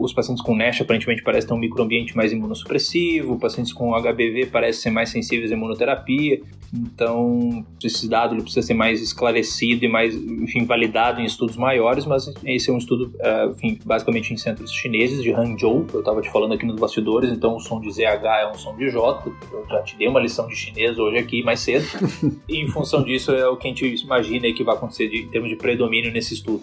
os 0.00 0.12
pacientes 0.12 0.42
com 0.42 0.54
NASH 0.54 0.80
aparentemente 0.80 1.22
parecem 1.22 1.48
ter 1.48 1.54
um 1.54 1.58
microambiente 1.58 2.16
mais 2.16 2.32
imunossupressivo, 2.32 3.38
pacientes 3.38 3.72
com 3.72 3.92
HBV 3.94 4.46
parecem 4.46 4.82
ser 4.82 4.90
mais 4.90 5.10
sensíveis 5.10 5.50
à 5.52 5.54
imunoterapia. 5.54 6.40
Então, 6.74 7.64
esse 7.82 8.06
dado 8.08 8.34
ele 8.34 8.42
precisa 8.42 8.66
ser 8.66 8.74
mais 8.74 9.00
esclarecido 9.00 9.84
e 9.84 9.88
mais, 9.88 10.14
enfim, 10.14 10.66
validado 10.66 11.20
em 11.20 11.24
estudos 11.24 11.56
maiores, 11.56 12.04
mas 12.04 12.30
esse 12.44 12.68
é 12.68 12.72
um 12.72 12.76
estudo, 12.76 13.14
uh, 13.16 13.50
enfim, 13.52 13.78
basicamente 13.84 14.34
em 14.34 14.36
centros 14.36 14.70
chineses 14.70 15.22
de 15.22 15.32
Hangzhou, 15.32 15.86
eu 15.94 16.00
estava 16.00 16.20
te 16.20 16.30
falando 16.30 16.52
aqui 16.52 16.66
nos 16.66 16.78
bastidores, 16.78 17.30
então 17.30 17.56
o 17.56 17.60
som 17.60 17.80
de 17.80 17.90
ZH 17.90 18.24
é 18.42 18.50
um 18.50 18.54
som 18.54 18.76
de 18.76 18.90
J, 18.90 19.32
eu 19.50 19.66
já 19.66 19.82
te 19.82 19.96
dei 19.96 20.08
uma 20.08 20.20
lição 20.20 20.46
de 20.46 20.54
chinês 20.54 20.98
hoje 20.98 21.16
aqui 21.16 21.42
mais 21.42 21.60
cedo, 21.60 21.86
e 22.46 22.58
em 22.58 22.68
função 22.68 23.02
disso 23.02 23.32
é 23.32 23.48
o 23.48 23.56
que 23.56 23.66
a 23.66 23.70
gente 23.70 24.04
imagina 24.04 24.52
que 24.52 24.62
vai 24.62 24.76
acontecer 24.76 25.08
de, 25.08 25.22
em 25.22 25.28
termos 25.28 25.48
de 25.48 25.56
predomínio 25.56 26.12
nesse 26.12 26.34
estudo. 26.34 26.62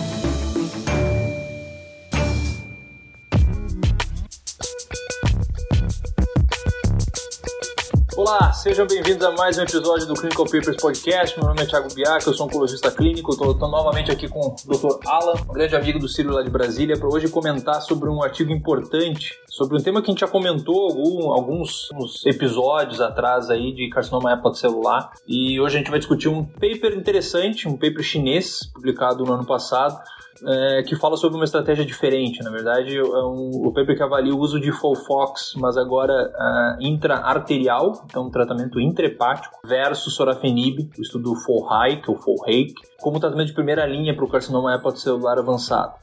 Olá, 8.23 8.53
sejam 8.53 8.85
bem-vindos 8.85 9.25
a 9.25 9.31
mais 9.31 9.57
um 9.57 9.63
episódio 9.63 10.05
do 10.05 10.13
Clinical 10.13 10.45
Papers 10.45 10.77
Podcast. 10.77 11.35
Meu 11.39 11.47
nome 11.47 11.63
é 11.63 11.65
Thiago 11.65 11.91
Biac, 11.91 12.27
eu 12.27 12.33
sou 12.35 12.45
oncologista 12.45 12.91
clínico. 12.91 13.31
Estou 13.31 13.55
novamente 13.67 14.11
aqui 14.11 14.27
com 14.27 14.39
o 14.39 14.55
Dr. 14.63 14.99
Alan, 15.07 15.33
um 15.49 15.53
grande 15.53 15.75
amigo 15.75 15.97
do 15.97 16.07
Círio 16.07 16.31
lá 16.31 16.43
de 16.43 16.49
Brasília, 16.51 16.95
para 16.95 17.07
hoje 17.07 17.27
comentar 17.29 17.81
sobre 17.81 18.07
um 18.09 18.21
artigo 18.21 18.51
importante, 18.51 19.33
sobre 19.49 19.75
um 19.75 19.81
tema 19.81 20.03
que 20.03 20.11
a 20.11 20.13
gente 20.13 20.19
já 20.19 20.27
comentou 20.27 20.81
algum, 20.81 21.31
alguns 21.31 21.89
episódios 22.23 23.01
atrás 23.01 23.49
aí 23.49 23.73
de 23.73 23.89
carcinoma 23.89 24.31
hepatocelular. 24.33 25.13
E 25.27 25.59
hoje 25.59 25.77
a 25.77 25.79
gente 25.79 25.89
vai 25.89 25.97
discutir 25.97 26.29
um 26.29 26.45
paper 26.45 26.93
interessante, 26.95 27.67
um 27.67 27.73
paper 27.73 28.03
chinês, 28.03 28.69
publicado 28.71 29.25
no 29.25 29.33
ano 29.33 29.47
passado, 29.47 29.99
é, 30.45 30.83
que 30.83 30.95
fala 30.95 31.15
sobre 31.17 31.37
uma 31.37 31.45
estratégia 31.45 31.85
diferente. 31.85 32.43
Na 32.43 32.49
verdade, 32.49 32.97
é 32.97 33.03
um, 33.03 33.51
o 33.65 33.71
paper 33.73 33.95
que 33.95 34.03
avalia 34.03 34.33
o 34.33 34.39
uso 34.39 34.59
de 34.59 34.71
Folfox, 34.71 35.53
mas 35.57 35.77
agora 35.77 36.13
uh, 36.13 36.83
intra-arterial, 36.83 38.03
então 38.05 38.29
tratamento 38.29 38.79
intrahepático, 38.79 39.59
versus 39.65 40.15
sorafenib, 40.15 40.89
o 40.97 41.01
estudo 41.01 41.35
FOLHAIC 41.35 42.09
ou 42.09 42.15
FOLHAIC, 42.15 42.73
como 43.01 43.19
tratamento 43.19 43.47
de 43.47 43.53
primeira 43.53 43.85
linha 43.85 44.15
para 44.15 44.25
o 44.25 44.29
carcinoma 44.29 44.73
hepatocelular 44.73 45.37
avançado. 45.37 45.93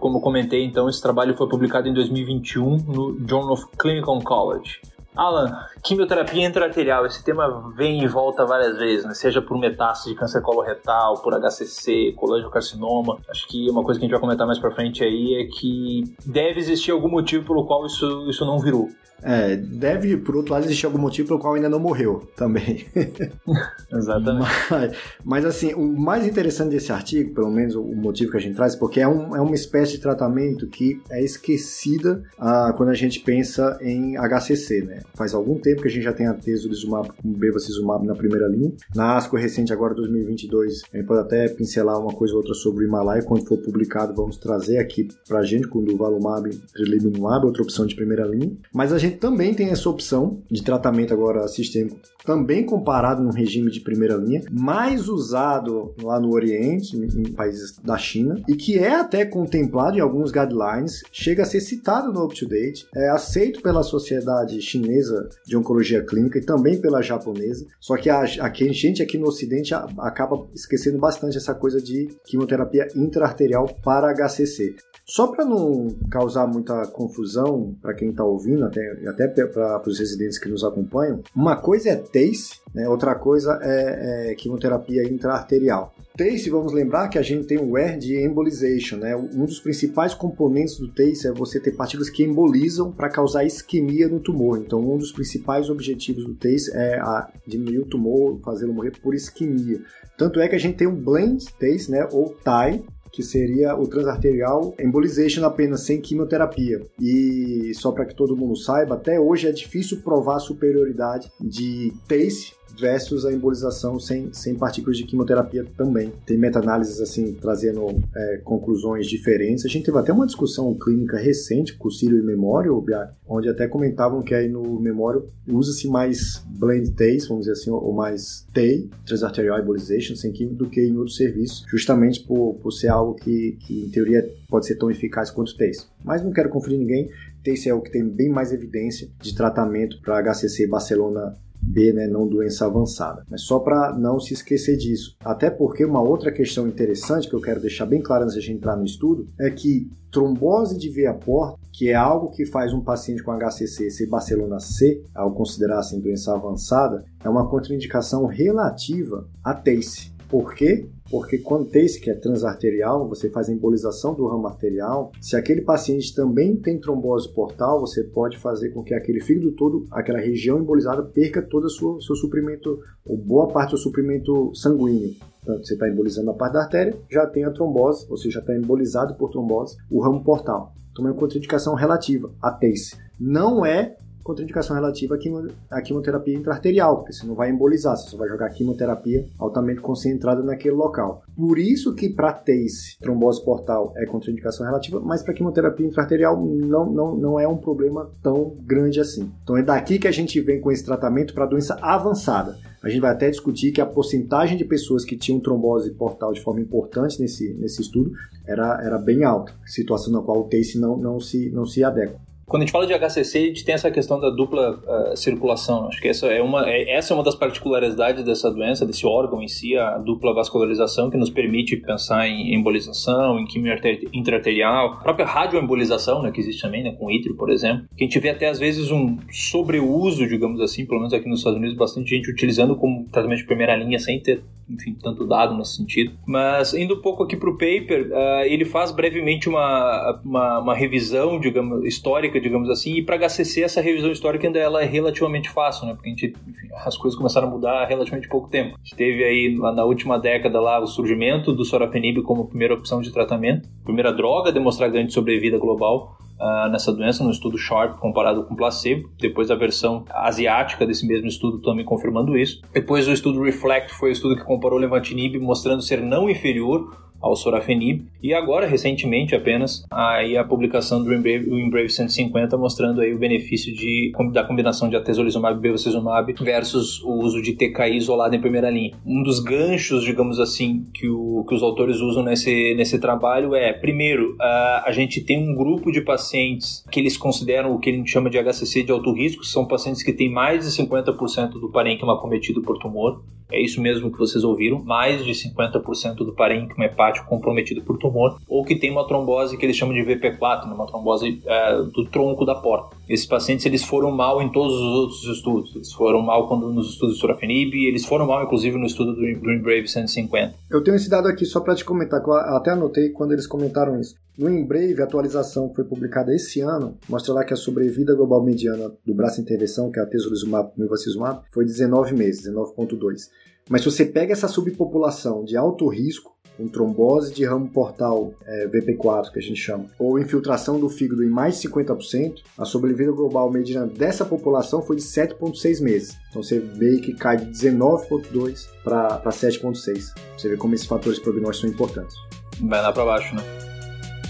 Como 0.00 0.18
eu 0.18 0.22
comentei, 0.22 0.64
então, 0.64 0.88
esse 0.88 1.02
trabalho 1.02 1.36
foi 1.36 1.48
publicado 1.48 1.88
em 1.88 1.94
2021 1.94 2.76
no 2.86 3.28
Journal 3.28 3.52
of 3.52 3.66
Clinical 3.78 4.16
Oncology. 4.16 4.80
Alan, 5.18 5.66
quimioterapia 5.82 6.46
intraarterial, 6.46 7.04
esse 7.04 7.24
tema 7.24 7.72
vem 7.74 8.04
e 8.04 8.06
volta 8.06 8.46
várias 8.46 8.78
vezes, 8.78 9.04
né? 9.04 9.12
seja 9.14 9.42
por 9.42 9.58
metástase 9.58 10.10
de 10.10 10.14
câncer 10.14 10.40
coloretal, 10.40 11.20
por 11.20 11.34
HCC, 11.34 12.12
colangiocarcinoma. 12.14 13.18
Acho 13.28 13.48
que 13.48 13.68
uma 13.68 13.82
coisa 13.82 13.98
que 13.98 14.04
a 14.04 14.06
gente 14.06 14.12
vai 14.12 14.20
comentar 14.20 14.46
mais 14.46 14.60
pra 14.60 14.70
frente 14.70 15.02
aí 15.02 15.42
é 15.42 15.46
que 15.46 16.04
deve 16.24 16.60
existir 16.60 16.92
algum 16.92 17.08
motivo 17.08 17.44
pelo 17.44 17.66
qual 17.66 17.84
isso, 17.84 18.30
isso 18.30 18.44
não 18.44 18.60
virou. 18.60 18.88
É, 19.22 19.56
deve, 19.56 20.16
por 20.16 20.36
outro 20.36 20.52
lado, 20.52 20.64
existir 20.64 20.86
algum 20.86 20.98
motivo 20.98 21.28
pelo 21.28 21.40
qual 21.40 21.54
ainda 21.54 21.68
não 21.68 21.80
morreu 21.80 22.28
também. 22.36 22.86
Exatamente. 23.92 24.48
Mas, 24.70 24.96
mas, 25.24 25.44
assim, 25.44 25.74
o 25.74 26.00
mais 26.00 26.26
interessante 26.26 26.70
desse 26.70 26.92
artigo, 26.92 27.34
pelo 27.34 27.50
menos 27.50 27.74
o 27.74 27.82
motivo 27.82 28.30
que 28.30 28.36
a 28.36 28.40
gente 28.40 28.54
traz, 28.54 28.76
porque 28.76 29.00
é, 29.00 29.08
um, 29.08 29.34
é 29.34 29.40
uma 29.40 29.54
espécie 29.54 29.92
de 29.92 29.98
tratamento 30.00 30.68
que 30.68 31.00
é 31.10 31.22
esquecida 31.22 32.22
ah, 32.38 32.72
quando 32.76 32.90
a 32.90 32.94
gente 32.94 33.20
pensa 33.20 33.76
em 33.80 34.16
HCC, 34.16 34.82
né? 34.82 35.00
Faz 35.14 35.34
algum 35.34 35.58
tempo 35.58 35.82
que 35.82 35.88
a 35.88 35.90
gente 35.90 36.04
já 36.04 36.12
tem 36.12 36.26
a 36.26 36.34
tesolizumab 36.34 37.10
com 37.12 37.32
bevacizumab 37.32 38.06
na 38.06 38.14
primeira 38.14 38.46
linha. 38.46 38.72
Na 38.94 39.16
ASCO 39.16 39.36
recente, 39.36 39.72
agora 39.72 39.94
2022, 39.94 40.82
a 40.92 40.96
gente 40.96 41.06
pode 41.06 41.20
até 41.20 41.48
pincelar 41.48 42.00
uma 42.00 42.12
coisa 42.12 42.34
ou 42.34 42.38
outra 42.38 42.54
sobre 42.54 42.84
o 42.84 42.86
Himalaia. 42.86 43.22
Quando 43.22 43.44
for 43.46 43.58
publicado, 43.58 44.14
vamos 44.14 44.36
trazer 44.36 44.78
aqui 44.78 45.08
pra 45.26 45.42
gente 45.42 45.66
com 45.66 45.80
o 45.80 45.84
Duvalumab, 45.84 46.48
Trelimumab, 46.72 47.46
outra 47.46 47.62
opção 47.62 47.84
de 47.84 47.96
primeira 47.96 48.24
linha. 48.24 48.56
Mas 48.72 48.92
a 48.92 48.98
gente 48.98 49.08
gente 49.08 49.16
também 49.18 49.54
tem 49.54 49.70
essa 49.70 49.88
opção 49.88 50.42
de 50.50 50.62
tratamento 50.62 51.12
agora 51.12 51.48
sistêmico, 51.48 51.98
também 52.28 52.62
comparado 52.62 53.22
no 53.22 53.30
regime 53.30 53.70
de 53.70 53.80
primeira 53.80 54.14
linha, 54.14 54.42
mais 54.50 55.08
usado 55.08 55.94
lá 56.02 56.20
no 56.20 56.30
Oriente, 56.30 56.94
em 56.94 57.32
países 57.32 57.78
da 57.82 57.96
China, 57.96 58.42
e 58.46 58.54
que 58.54 58.78
é 58.78 58.96
até 58.96 59.24
contemplado 59.24 59.96
em 59.96 60.00
alguns 60.00 60.30
guidelines, 60.30 61.00
chega 61.10 61.42
a 61.42 61.46
ser 61.46 61.62
citado 61.62 62.12
no 62.12 62.22
UpToDate, 62.22 62.86
é 62.94 63.08
aceito 63.08 63.62
pela 63.62 63.82
Sociedade 63.82 64.60
Chinesa 64.60 65.26
de 65.46 65.56
Oncologia 65.56 66.04
Clínica 66.04 66.38
e 66.38 66.44
também 66.44 66.78
pela 66.78 67.00
japonesa, 67.00 67.64
só 67.80 67.96
que 67.96 68.10
a, 68.10 68.20
a 68.20 68.52
gente 68.72 69.02
aqui 69.02 69.16
no 69.16 69.28
Ocidente 69.28 69.72
acaba 69.72 70.46
esquecendo 70.54 70.98
bastante 70.98 71.38
essa 71.38 71.54
coisa 71.54 71.80
de 71.80 72.08
quimioterapia 72.26 72.88
intraarterial 72.94 73.66
para 73.82 74.12
HCC. 74.12 74.76
Só 75.10 75.26
para 75.28 75.42
não 75.42 75.88
causar 76.10 76.46
muita 76.46 76.86
confusão 76.88 77.74
para 77.80 77.94
quem 77.94 78.10
está 78.10 78.22
ouvindo, 78.22 78.66
até, 78.66 78.80
até 79.08 79.46
para 79.46 79.88
os 79.88 79.98
residentes 79.98 80.38
que 80.38 80.50
nos 80.50 80.62
acompanham, 80.62 81.22
uma 81.34 81.56
coisa 81.56 81.88
é 81.88 81.96
TACE, 81.96 82.60
né, 82.74 82.86
outra 82.86 83.14
coisa 83.14 83.58
é, 83.62 84.32
é 84.32 84.34
quimioterapia 84.34 85.08
intraarterial. 85.08 85.94
TACE, 86.14 86.50
vamos 86.50 86.72
lembrar 86.72 87.08
que 87.08 87.16
a 87.16 87.22
gente 87.22 87.46
tem 87.46 87.58
o 87.58 87.78
R 87.78 87.96
de 87.96 88.20
embolization, 88.20 88.96
né? 88.96 89.16
Um 89.16 89.44
dos 89.44 89.60
principais 89.60 90.14
componentes 90.14 90.76
do 90.76 90.88
TACE 90.88 91.28
é 91.28 91.32
você 91.32 91.60
ter 91.60 91.76
partículas 91.76 92.10
que 92.10 92.24
embolizam 92.24 92.90
para 92.90 93.08
causar 93.08 93.44
isquemia 93.44 94.08
no 94.08 94.18
tumor. 94.18 94.58
Então, 94.58 94.80
um 94.80 94.98
dos 94.98 95.12
principais 95.12 95.70
objetivos 95.70 96.24
do 96.24 96.34
TACE 96.34 96.72
é 96.74 97.00
diminuir 97.46 97.78
o 97.78 97.86
tumor, 97.86 98.40
fazê-lo 98.44 98.74
morrer 98.74 98.98
por 99.00 99.14
isquemia. 99.14 99.80
Tanto 100.18 100.40
é 100.40 100.48
que 100.48 100.56
a 100.56 100.58
gente 100.58 100.76
tem 100.76 100.88
um 100.88 100.96
blend 100.96 101.46
TACE, 101.56 101.88
né? 101.88 102.08
Ou 102.10 102.30
TAI, 102.30 102.82
que 103.12 103.22
seria 103.22 103.74
o 103.76 103.86
transarterial 103.86 104.74
embolization 104.78 105.44
apenas 105.44 105.82
sem 105.82 106.00
quimioterapia. 106.00 106.86
E 107.00 107.72
só 107.74 107.92
para 107.92 108.04
que 108.04 108.14
todo 108.14 108.36
mundo 108.36 108.56
saiba, 108.56 108.94
até 108.94 109.18
hoje 109.18 109.48
é 109.48 109.52
difícil 109.52 110.00
provar 110.02 110.36
a 110.36 110.40
superioridade 110.40 111.30
de 111.40 111.92
TACE 112.06 112.57
versus 112.76 113.24
a 113.24 113.32
embolização 113.32 113.98
sem, 113.98 114.32
sem 114.32 114.54
partículas 114.54 114.96
de 114.96 115.04
quimioterapia 115.04 115.64
também. 115.76 116.12
Tem 116.26 116.36
meta-análises 116.36 117.00
assim 117.00 117.34
trazendo 117.34 117.86
é, 118.14 118.40
conclusões 118.44 119.06
diferentes. 119.06 119.64
A 119.64 119.68
gente 119.68 119.84
teve 119.84 119.98
até 119.98 120.12
uma 120.12 120.26
discussão 120.26 120.74
clínica 120.74 121.16
recente 121.16 121.74
com 121.76 121.88
o 121.88 121.90
Círio 121.90 122.18
e 122.18 122.22
Memório, 122.22 122.84
onde 123.26 123.48
até 123.48 123.66
comentavam 123.66 124.22
que 124.22 124.34
aí 124.34 124.48
no 124.48 124.80
Memório 124.80 125.28
usa-se 125.46 125.88
mais 125.88 126.42
blend 126.46 126.90
TACE, 126.92 127.28
vamos 127.28 127.46
dizer 127.46 127.52
assim, 127.52 127.70
ou 127.70 127.92
mais 127.92 128.46
TAI, 128.52 128.88
transarterial 129.06 129.58
embolization, 129.58 130.14
sem 130.14 130.32
química, 130.32 130.56
do 130.56 130.68
que 130.68 130.80
em 130.80 130.96
outros 130.96 131.16
serviços, 131.16 131.64
justamente 131.68 132.20
por, 132.20 132.54
por 132.54 132.72
ser 132.72 132.88
algo 132.88 133.14
que, 133.14 133.56
que 133.60 133.84
em 133.84 133.90
teoria 133.90 134.28
pode 134.48 134.66
ser 134.66 134.76
tão 134.76 134.90
eficaz 134.90 135.30
quanto 135.30 135.56
TACE. 135.56 135.86
Mas 136.04 136.22
não 136.22 136.32
quero 136.32 136.48
confundir 136.48 136.78
ninguém, 136.78 137.10
TACE 137.44 137.68
é 137.68 137.74
o 137.74 137.80
que 137.80 137.90
tem 137.90 138.04
bem 138.04 138.28
mais 138.28 138.52
evidência 138.52 139.08
de 139.20 139.34
tratamento 139.34 140.00
para 140.02 140.22
HCC 140.22 140.66
Barcelona 140.66 141.36
B, 141.68 141.92
né, 141.92 142.06
não 142.06 142.26
doença 142.26 142.66
avançada. 142.66 143.24
Mas 143.30 143.42
só 143.42 143.58
para 143.58 143.96
não 143.96 144.18
se 144.18 144.34
esquecer 144.34 144.76
disso. 144.76 145.16
Até 145.20 145.50
porque 145.50 145.84
uma 145.84 146.02
outra 146.02 146.32
questão 146.32 146.66
interessante 146.66 147.28
que 147.28 147.34
eu 147.34 147.40
quero 147.40 147.60
deixar 147.60 147.86
bem 147.86 148.02
claro 148.02 148.24
antes 148.24 148.42
de 148.42 148.52
entrar 148.52 148.76
no 148.76 148.84
estudo 148.84 149.26
é 149.38 149.50
que 149.50 149.90
trombose 150.10 150.78
de 150.78 150.88
veia 150.88 151.12
porta, 151.12 151.58
que 151.72 151.88
é 151.88 151.94
algo 151.94 152.30
que 152.30 152.46
faz 152.46 152.72
um 152.72 152.80
paciente 152.80 153.22
com 153.22 153.32
HCC 153.32 153.90
ser 153.90 154.06
Barcelona 154.06 154.58
C, 154.58 155.02
ao 155.14 155.32
considerar 155.32 155.78
assim 155.78 156.00
doença 156.00 156.34
avançada, 156.34 157.04
é 157.22 157.28
uma 157.28 157.48
contraindicação 157.48 158.26
relativa 158.26 159.28
a 159.44 159.54
TACE. 159.54 160.12
Por 160.28 160.54
quê? 160.54 160.88
Porque 161.10 161.38
quando 161.38 161.70
tem 161.70 161.84
esse 161.84 162.00
que 162.00 162.10
é 162.10 162.14
transarterial, 162.14 163.08
você 163.08 163.30
faz 163.30 163.48
a 163.48 163.52
embolização 163.52 164.14
do 164.14 164.26
ramo 164.26 164.46
arterial. 164.46 165.10
Se 165.20 165.36
aquele 165.36 165.62
paciente 165.62 166.14
também 166.14 166.56
tem 166.56 166.78
trombose 166.78 167.32
portal, 167.32 167.80
você 167.80 168.04
pode 168.04 168.36
fazer 168.38 168.70
com 168.70 168.82
que 168.82 168.94
aquele 168.94 169.20
fígado 169.20 169.52
todo, 169.52 169.86
aquela 169.90 170.18
região 170.18 170.58
embolizada, 170.58 171.02
perca 171.02 171.40
todo 171.40 171.64
o 171.64 171.70
seu, 171.70 172.00
seu 172.00 172.14
suprimento, 172.14 172.78
ou 173.06 173.16
boa 173.16 173.48
parte 173.48 173.70
do 173.70 173.78
suprimento 173.78 174.54
sanguíneo. 174.54 175.14
Então, 175.42 175.56
você 175.58 175.74
está 175.74 175.88
embolizando 175.88 176.30
a 176.30 176.34
parte 176.34 176.52
da 176.52 176.62
artéria, 176.62 176.98
já 177.10 177.26
tem 177.26 177.44
a 177.44 177.50
trombose, 177.50 178.06
seja, 178.16 178.34
já 178.34 178.40
está 178.40 178.54
embolizado 178.54 179.14
por 179.14 179.30
trombose, 179.30 179.76
o 179.90 180.00
ramo 180.00 180.22
portal. 180.22 180.74
Então, 180.92 181.06
é 181.06 181.10
uma 181.10 181.18
contraindicação 181.18 181.74
relativa 181.74 182.30
a 182.42 182.50
TACE. 182.50 182.96
Não 183.18 183.64
é 183.64 183.96
contraindicação 184.28 184.76
relativa 184.76 185.14
à, 185.14 185.18
quimo, 185.18 185.48
à 185.70 185.80
quimioterapia 185.80 186.36
intraarterial, 186.36 186.98
porque 186.98 187.14
você 187.14 187.26
não 187.26 187.34
vai 187.34 187.50
embolizar, 187.50 187.96
você 187.96 188.10
só 188.10 188.16
vai 188.18 188.28
jogar 188.28 188.50
quimioterapia 188.50 189.24
altamente 189.38 189.80
concentrada 189.80 190.42
naquele 190.42 190.74
local. 190.74 191.22
Por 191.34 191.58
isso 191.58 191.94
que 191.94 192.10
para 192.10 192.32
TACE, 192.32 192.98
trombose 193.00 193.42
portal 193.42 193.94
é 193.96 194.04
contraindicação 194.04 194.66
relativa, 194.66 195.00
mas 195.00 195.22
para 195.22 195.32
quimioterapia 195.32 195.86
intraarterial 195.86 196.38
não, 196.38 196.92
não, 196.92 197.16
não 197.16 197.40
é 197.40 197.48
um 197.48 197.56
problema 197.56 198.10
tão 198.22 198.54
grande 198.66 199.00
assim. 199.00 199.32
Então 199.42 199.56
é 199.56 199.62
daqui 199.62 199.98
que 199.98 200.06
a 200.06 200.12
gente 200.12 200.38
vem 200.42 200.60
com 200.60 200.70
esse 200.70 200.84
tratamento 200.84 201.32
para 201.32 201.46
doença 201.46 201.78
avançada. 201.80 202.58
A 202.82 202.88
gente 202.88 203.00
vai 203.00 203.10
até 203.10 203.30
discutir 203.30 203.72
que 203.72 203.80
a 203.80 203.86
porcentagem 203.86 204.56
de 204.56 204.64
pessoas 204.64 205.04
que 205.04 205.16
tinham 205.16 205.40
trombose 205.40 205.90
portal 205.92 206.32
de 206.32 206.40
forma 206.40 206.60
importante 206.60 207.20
nesse, 207.20 207.54
nesse 207.54 207.80
estudo 207.80 208.12
era, 208.46 208.80
era 208.84 208.98
bem 208.98 209.24
alta, 209.24 209.52
situação 209.66 210.12
na 210.12 210.22
qual 210.22 210.40
o 210.40 210.44
TACE 210.44 210.78
não, 210.78 210.96
não, 210.96 211.18
se, 211.18 211.50
não 211.50 211.64
se 211.64 211.82
adequa. 211.82 212.27
Quando 212.48 212.62
a 212.62 212.64
gente 212.64 212.72
fala 212.72 212.86
de 212.86 212.94
HCC, 212.94 213.38
a 213.38 213.46
gente 213.48 213.64
tem 213.64 213.74
essa 213.74 213.90
questão 213.90 214.18
da 214.18 214.30
dupla 214.30 214.80
uh, 215.12 215.16
circulação. 215.16 215.86
Acho 215.86 216.00
que 216.00 216.08
essa 216.08 216.28
é, 216.28 216.40
uma, 216.40 216.68
é, 216.68 216.94
essa 216.96 217.12
é 217.12 217.14
uma 217.14 217.22
das 217.22 217.34
particularidades 217.34 218.24
dessa 218.24 218.50
doença, 218.50 218.86
desse 218.86 219.06
órgão 219.06 219.42
em 219.42 219.48
si, 219.48 219.76
a 219.76 219.98
dupla 219.98 220.32
vascularização, 220.32 221.10
que 221.10 221.18
nos 221.18 221.28
permite 221.28 221.76
pensar 221.76 222.26
em 222.26 222.54
embolização, 222.54 223.38
em 223.38 223.44
quimio 223.44 223.74
intraarterial, 224.14 224.94
a 224.94 224.96
própria 224.96 225.26
radioembolização, 225.26 226.22
né, 226.22 226.30
que 226.30 226.40
existe 226.40 226.62
também, 226.62 226.82
né, 226.82 226.92
com 226.92 227.10
ítrio, 227.10 227.36
por 227.36 227.50
exemplo, 227.50 227.84
que 227.94 228.04
a 228.04 228.06
gente 228.06 228.18
vê 228.18 228.30
até 228.30 228.48
às 228.48 228.58
vezes 228.58 228.90
um 228.90 229.18
sobreuso, 229.30 230.26
digamos 230.26 230.60
assim, 230.62 230.86
pelo 230.86 231.00
menos 231.00 231.12
aqui 231.12 231.28
nos 231.28 231.40
Estados 231.40 231.58
Unidos, 231.58 231.76
bastante 231.76 232.08
gente 232.08 232.30
utilizando 232.30 232.74
como 232.74 233.04
tratamento 233.12 233.40
de 233.40 233.46
primeira 233.46 233.76
linha 233.76 233.98
sem 233.98 234.18
ter 234.20 234.42
enfim, 234.68 234.96
tanto 235.02 235.26
dado 235.26 235.56
nesse 235.56 235.76
sentido. 235.76 236.12
Mas 236.26 236.74
indo 236.74 236.94
um 236.94 237.00
pouco 237.02 237.22
aqui 237.22 237.36
para 237.36 237.50
o 237.50 237.54
paper, 237.54 238.10
uh, 238.10 238.44
ele 238.44 238.64
faz 238.64 238.90
brevemente 238.90 239.48
uma, 239.48 240.20
uma, 240.24 240.58
uma, 240.60 240.74
revisão, 240.74 241.40
digamos, 241.40 241.84
histórica, 241.84 242.40
digamos 242.40 242.68
assim, 242.70 242.94
e 242.94 243.02
para 243.02 243.16
HCC 243.16 243.62
essa 243.62 243.80
revisão 243.80 244.10
histórica 244.10 244.46
ainda 244.46 244.58
ela 244.58 244.82
é 244.82 244.86
relativamente 244.86 245.48
fácil, 245.48 245.86
né? 245.86 245.94
Porque 245.94 246.08
a 246.08 246.10
gente, 246.10 246.34
enfim, 246.46 246.68
as 246.84 246.96
coisas 246.96 247.16
começaram 247.16 247.48
a 247.48 247.50
mudar 247.50 247.82
há 247.82 247.86
relativamente 247.86 248.28
pouco 248.28 248.48
tempo. 248.48 248.74
A 248.74 248.78
gente 248.78 248.96
teve 248.96 249.24
aí 249.24 249.56
na 249.56 249.84
última 249.84 250.18
década 250.18 250.60
lá 250.60 250.80
o 250.80 250.86
surgimento 250.86 251.52
do 251.52 251.64
sorafenib 251.64 252.22
como 252.22 252.46
primeira 252.46 252.74
opção 252.74 253.00
de 253.00 253.12
tratamento, 253.12 253.68
primeira 253.84 254.12
droga 254.12 254.50
a 254.50 254.52
demonstrar 254.52 254.90
grande 254.90 255.12
sobrevida 255.12 255.58
global 255.58 256.18
uh, 256.40 256.70
nessa 256.70 256.92
doença 256.92 257.24
no 257.24 257.30
estudo 257.30 257.58
SHARP 257.58 257.98
comparado 257.98 258.44
com 258.44 258.54
placebo. 258.54 259.10
Depois 259.18 259.50
a 259.50 259.54
versão 259.54 260.04
asiática 260.10 260.86
desse 260.86 261.06
mesmo 261.06 261.28
estudo 261.28 261.58
também 261.58 261.84
confirmando 261.84 262.36
isso. 262.36 262.62
Depois 262.72 263.06
o 263.06 263.12
estudo 263.12 263.42
REFLECT 263.42 263.92
foi 263.92 264.10
o 264.10 264.12
estudo 264.12 264.36
que 264.36 264.44
comparou 264.44 264.78
levantinib 264.78 265.38
mostrando 265.38 265.82
ser 265.82 266.00
não 266.00 266.28
inferior 266.30 267.07
ao 267.20 267.36
sorafenib 267.36 268.04
e 268.22 268.34
agora 268.34 268.66
recentemente 268.66 269.34
apenas 269.34 269.84
aí 269.90 270.36
a 270.36 270.44
publicação 270.44 271.02
do 271.02 271.12
Embrave, 271.12 271.50
o 271.50 271.58
Embrave 271.58 271.90
150 271.90 272.56
mostrando 272.56 273.00
aí 273.00 273.12
o 273.12 273.18
benefício 273.18 273.72
de, 273.72 274.12
da 274.32 274.44
combinação 274.44 274.88
de 274.88 274.96
atezolizumab 274.96 275.58
e 275.58 275.60
bevacizumab 275.60 276.32
versus 276.40 277.02
o 277.02 277.12
uso 277.12 277.42
de 277.42 277.54
TKI 277.54 277.96
isolado 277.96 278.34
em 278.34 278.40
primeira 278.40 278.70
linha. 278.70 278.92
Um 279.04 279.22
dos 279.22 279.40
ganchos, 279.40 280.04
digamos 280.04 280.40
assim, 280.40 280.86
que, 280.94 281.08
o, 281.08 281.44
que 281.48 281.54
os 281.54 281.62
autores 281.62 282.00
usam 282.00 282.22
nesse, 282.22 282.74
nesse 282.74 282.98
trabalho 282.98 283.54
é, 283.54 283.72
primeiro, 283.72 284.36
a, 284.40 284.84
a 284.86 284.92
gente 284.92 285.20
tem 285.20 285.38
um 285.38 285.54
grupo 285.54 285.92
de 285.92 286.00
pacientes 286.00 286.84
que 286.90 287.00
eles 287.00 287.16
consideram 287.16 287.72
o 287.72 287.78
que 287.78 287.98
gente 287.98 288.10
chama 288.10 288.30
de 288.30 288.38
HCC 288.38 288.82
de 288.82 288.92
alto 288.92 289.12
risco, 289.12 289.44
são 289.44 289.66
pacientes 289.66 290.02
que 290.02 290.12
têm 290.12 290.30
mais 290.30 290.64
de 290.64 290.82
50% 290.82 291.50
do 291.52 291.70
parênquima 291.70 292.14
acometido 292.14 292.62
por 292.62 292.78
tumor, 292.78 293.20
é 293.50 293.60
isso 293.60 293.80
mesmo 293.80 294.12
que 294.12 294.18
vocês 294.18 294.44
ouviram, 294.44 294.82
mais 294.84 295.24
de 295.24 295.32
50% 295.32 296.16
do 296.16 296.32
parênquima 296.32 296.84
hepático 296.84 297.26
comprometido 297.26 297.82
por 297.82 297.98
tumor, 297.98 298.38
ou 298.46 298.64
que 298.64 298.76
tem 298.76 298.90
uma 298.90 299.06
trombose 299.06 299.56
que 299.56 299.64
eles 299.64 299.76
chamam 299.76 299.94
de 299.94 300.02
VP4, 300.02 300.66
né, 300.66 300.74
uma 300.74 300.86
trombose 300.86 301.42
é, 301.46 301.76
do 301.82 302.04
tronco 302.06 302.44
da 302.44 302.54
porta. 302.54 302.97
Esses 303.08 303.26
pacientes 303.26 303.64
eles 303.64 303.82
foram 303.82 304.10
mal 304.10 304.42
em 304.42 304.52
todos 304.52 304.74
os 304.74 304.94
outros 304.94 305.24
estudos. 305.36 305.74
Eles 305.74 305.92
foram 305.92 306.20
mal 306.20 306.46
quando 306.46 306.70
nos 306.72 306.90
estudos 306.90 307.14
de 307.14 307.20
sorafenib, 307.20 307.74
eles 307.74 308.04
foram 308.04 308.26
mal 308.26 308.44
inclusive 308.44 308.76
no 308.76 308.86
estudo 308.86 309.14
do, 309.14 309.26
Embrave 309.26 309.88
150. 309.88 310.54
Eu 310.70 310.82
tenho 310.84 310.96
esse 310.96 311.08
dado 311.08 311.28
aqui 311.28 311.44
só 311.46 311.60
para 311.60 311.74
te 311.74 311.84
comentar, 311.84 312.22
que 312.22 312.28
eu 312.28 312.34
até 312.34 312.72
anotei 312.72 313.08
quando 313.10 313.32
eles 313.32 313.46
comentaram 313.46 313.98
isso. 313.98 314.14
No 314.36 314.48
Embrave, 314.48 315.00
a 315.00 315.04
atualização 315.04 315.68
que 315.68 315.76
foi 315.76 315.84
publicada 315.84 316.34
esse 316.34 316.60
ano 316.60 316.96
mostra 317.08 317.34
lá 317.34 317.44
que 317.44 317.52
a 317.52 317.56
sobrevida 317.56 318.14
global 318.14 318.44
mediana 318.44 318.92
do 319.04 319.14
braço 319.14 319.40
intervenção, 319.40 319.90
que 319.90 319.98
é 319.98 320.02
a 320.02 320.06
tesolizumab 320.06 320.70
e 320.76 321.52
foi 321.52 321.64
19 321.64 322.14
meses, 322.14 322.48
19.2. 322.48 323.28
Mas 323.68 323.82
se 323.82 323.90
você 323.90 324.04
pega 324.04 324.32
essa 324.32 324.48
subpopulação 324.48 325.44
de 325.44 325.56
alto 325.56 325.88
risco, 325.88 326.37
com 326.58 326.66
trombose 326.66 327.32
de 327.32 327.44
ramo 327.44 327.68
portal 327.68 328.34
é, 328.44 328.66
VP4, 328.66 329.30
que 329.32 329.38
a 329.38 329.42
gente 329.42 329.60
chama, 329.60 329.86
ou 329.98 330.18
infiltração 330.18 330.78
do 330.78 330.88
fígado 330.88 331.22
em 331.24 331.30
mais 331.30 331.60
de 331.60 331.68
50%, 331.68 332.40
a 332.58 332.64
sobrevida 332.64 333.12
global 333.12 333.50
mediana 333.50 333.86
dessa 333.86 334.24
população 334.24 334.82
foi 334.82 334.96
de 334.96 335.02
7,6 335.02 335.80
meses. 335.80 336.18
Então 336.28 336.42
você 336.42 336.58
vê 336.58 336.98
que 336.98 337.14
cai 337.14 337.36
de 337.36 337.46
19,2 337.46 338.66
para 338.82 339.22
7,6. 339.26 340.12
Você 340.36 340.48
vê 340.48 340.56
como 340.56 340.74
esses 340.74 340.86
fatores 340.86 341.20
prognósticos 341.20 341.60
são 341.60 341.70
importantes. 341.70 342.16
Vai 342.60 342.82
lá 342.82 342.92
para 342.92 343.04
baixo, 343.04 343.34
né? 343.36 343.42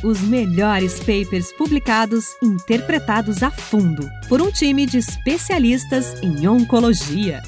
Os 0.04 0.20
melhores 0.20 1.00
papers 1.00 1.50
publicados, 1.52 2.26
interpretados 2.42 3.42
a 3.42 3.50
fundo 3.50 4.08
por 4.28 4.40
um 4.40 4.52
time 4.52 4.86
de 4.86 4.98
especialistas 4.98 6.22
em 6.22 6.46
oncologia. 6.46 7.42